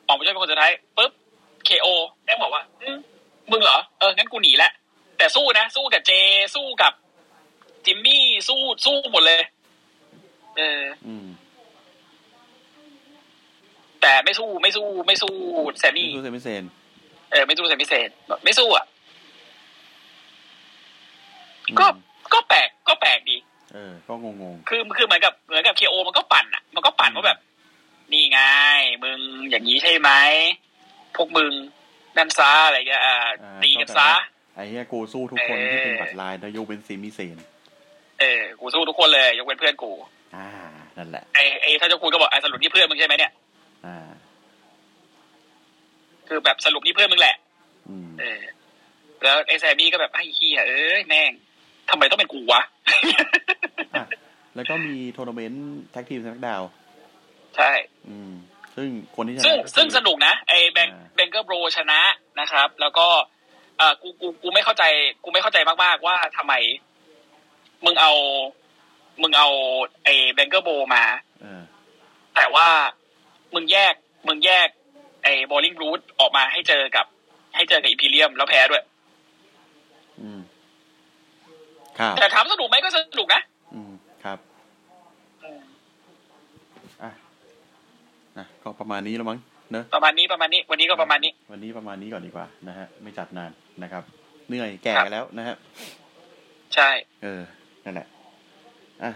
[0.09, 1.13] ออกมาช่วยเป็นคนสุดท้ายปุ๊บ
[1.65, 1.87] เคโอ
[2.25, 2.99] แม่งบอกว่าอืม
[3.51, 4.71] มึงเหรอเอองั้นกูหนีละ
[5.19, 6.13] แต่สู้นะ สู้กับเจ
[6.55, 6.93] สู้กับ
[7.87, 9.43] จิมมี่สู้สู้หมดเลย
[10.57, 11.27] เอออืม
[14.03, 15.35] แต่ไม่สู้ไม่สู้ไม่สู้
[15.79, 16.63] แซมนี่มี่คือเซมิเซน
[17.31, 18.09] เออไม่สู้แซมมี่เซน
[18.45, 18.85] ไม่สู้อะ
[21.81, 21.97] ก็อืม
[22.35, 23.37] ก็แปลกก็แปลกดี
[23.75, 27.39] เออ ก็งงงคือคือเหมือนกับเหมือนกับเคโอมันก็ปั่นอะ มันก็ปั่นว่าแบบ
[28.13, 28.41] นี่ไง
[29.05, 30.11] มึงอย่างนี้ใช่ไหม
[31.17, 31.53] พวกมึง
[32.17, 34.11] นั่นซาอะไรเงี้ยอ่าๆอ่าตีกันซะ
[34.55, 37.39] ไอ้เหี้ยกูสู้ทุกคนเออที่เป็นบัตรลายแล้วยกเป็นเซมิเซน
[38.21, 39.93] เออ กูสู้ทุกคนเลยยกเว้นเพื่อนกู
[40.37, 40.49] อ่า
[40.99, 43.33] นั่นแหละ ไอ้ไอ้ถ้าเจ้าคุณก็บอกไอ้สรุปนี่เพื่อนมึงใช่ไหมเนี่ย
[43.87, 44.07] อ่า
[46.29, 47.37] คือแบบสรุปนี่เพื่อนมึงแหละ
[47.89, 48.41] อืม เออ
[49.23, 51.33] แล้วไอ้แซมมี่ก็แบบไอ้เหี้ยเอ้ยแม่ง
[51.91, 52.61] ทำไมต้องเป็นกูวะ
[53.95, 54.07] อะ
[54.57, 56.63] แล้วก็มีทัวร์นาเมนต์ tag team SmackDown
[57.57, 57.71] ใช่
[58.09, 58.33] อืม
[58.77, 62.01] ซึ่งคนที่ชนะซึ่งก็คือซึ่งสนุกนะไอ้แบงอ่า Banger Bros ชนะ
[62.41, 63.07] นะครับ แล้วก็
[63.79, 64.85] เอ่อกูกูกูไม่เข้าใจ
[65.25, 66.55] กูไม่เข้าใจมากๆว่าทำไม
[67.85, 68.13] มึงเอา
[69.23, 69.49] มึงเอา
[70.05, 71.05] ไอ้ Banger Bros มา
[71.41, 71.63] เออ
[72.37, 72.67] แต่ว่า
[73.55, 73.95] มึงแยก
[74.29, 74.69] มึงแยก
[75.23, 77.07] ไอ้บอลลิงรูทออกมาให้เจอกับ
[77.57, 78.85] ให้เจอกับอีพีเรียมแล้วแพ้ด้วย
[80.21, 80.41] อืม
[81.88, 83.43] ครับ แต่ถามสนุกไหมก็สนุกนะ
[83.75, 83.93] อืม
[84.25, 84.39] ครับ
[87.03, 87.11] อะ
[88.39, 89.39] นะก็ประมาณนี้แล้วมั้ง
[89.73, 93.51] เนอะประมาณนี้ประมาณนี้ วันนี้ก็ประมาณนี้ วันนี้ประมาณนี้ก่อนดีกว่านะฮะไม่จัดนาน
[93.83, 94.03] นะครับ
[94.49, 95.57] เหนื่อยแก่ครับกันแล้วนะฮะ
[96.75, 96.91] ใช่
[97.23, 97.43] เออ
[97.85, 98.07] นั่นแหละ
[99.03, 99.13] อะ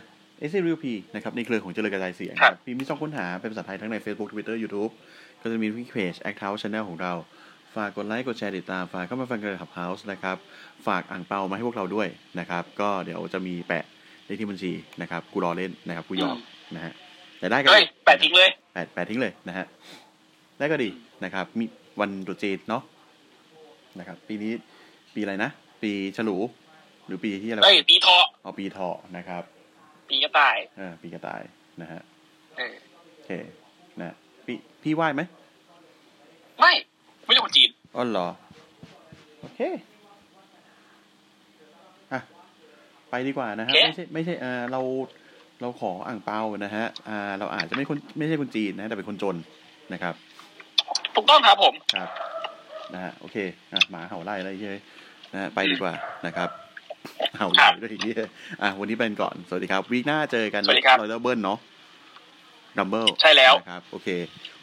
[0.50, 4.92] s w p นะครับในเครือของเจริญกระจายเสียงครับพิมพ์มีช่องค้นหาเป็นภาษาไทยทั้งใน Facebook Twitter YouTube
[5.42, 7.12] ก็จะมีที่เพจ Account Channel ของเรา
[7.76, 10.36] ฝากกดไลค์กดแชร์ติดตามฝากเข้ามาฟังกันขับเฮาส์นะครับ
[10.86, 12.08] ฝากอ่างเปามาให้พวกเราด้วย
[12.38, 13.84] นะครับ ก็เดี๋ยวจะมีแปะ
[14.24, 16.36] เลขที่บัญชีนะครับ กูรอเล่นนะครับกูหยอก
[16.74, 16.92] นะฮะ
[17.38, 19.66] แต่ได้ก็เฮ้ยดีแปะทิ้งเลยแปะแปะทิ้งเลยนะฮะ
[20.58, 20.88] ได้ก็ดี
[21.24, 21.64] นะครับ มี
[22.00, 22.82] วันตรุษจีนเนาะ
[23.98, 24.52] นะครับ ปีนี้
[25.14, 25.50] ปีอะไรนะ
[25.82, 26.36] ปีฉลู
[27.06, 29.42] หรือปีที่อะไรวะเฮ้ยปีเทาะเอาปีเถาะนะครับ
[30.10, 31.42] ปีกระต่ายเออปีกระต่าย
[31.80, 32.00] นะฮะ
[32.56, 32.74] เออ
[33.12, 33.30] โอเค
[34.00, 34.14] นะ
[34.46, 35.41] พี่พี่ไหว้ไหมไม่
[37.32, 38.28] ไม่ใช่คนจีนอ๋อเหรอ
[39.40, 39.60] โอเค
[42.12, 42.20] อะ
[43.10, 44.80] ไปดีกว่านะฮะโอเคไม่ใช่ไม่ใช่อ่าเรา
[45.60, 49.36] เราขออ่างเปานะฮะอ่าเราอาจจะไม่คนไม่ใช่คนจีนนะแต่เป็นคนจน
[49.92, 50.14] นะครับ
[51.14, 52.08] ถูกต้องครับผมครับ
[52.94, 53.36] นะฮะโอเค
[53.72, 54.82] อะหมาเห่าไล่อะไรเฮ้ย
[55.32, 55.92] นะฮะไปดีกว่า
[56.26, 56.48] นะครับ
[57.36, 58.12] เห่าไล่ด้วยทีนี้
[58.62, 61.58] อะวันนี้เป็นก่อนสวัสดีครับ week หน้าเจอกันสวัสดีครับ Royal Rumble เนาะ
[62.78, 64.08] Rumble ใช่แล้วนะครับ โอเค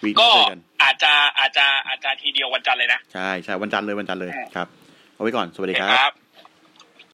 [0.03, 0.59] week หน้าเจอกัน
[0.89, 4.67] อาจจะอาจจะอาจจะทีเดียววันจันทร์เลยนะ ใช่ใช่วันจันทร์เลยวันจันทร์เลยครับ
[5.13, 6.13] เอาไว้ก่อน สวัสดีโอเคคครัรับบ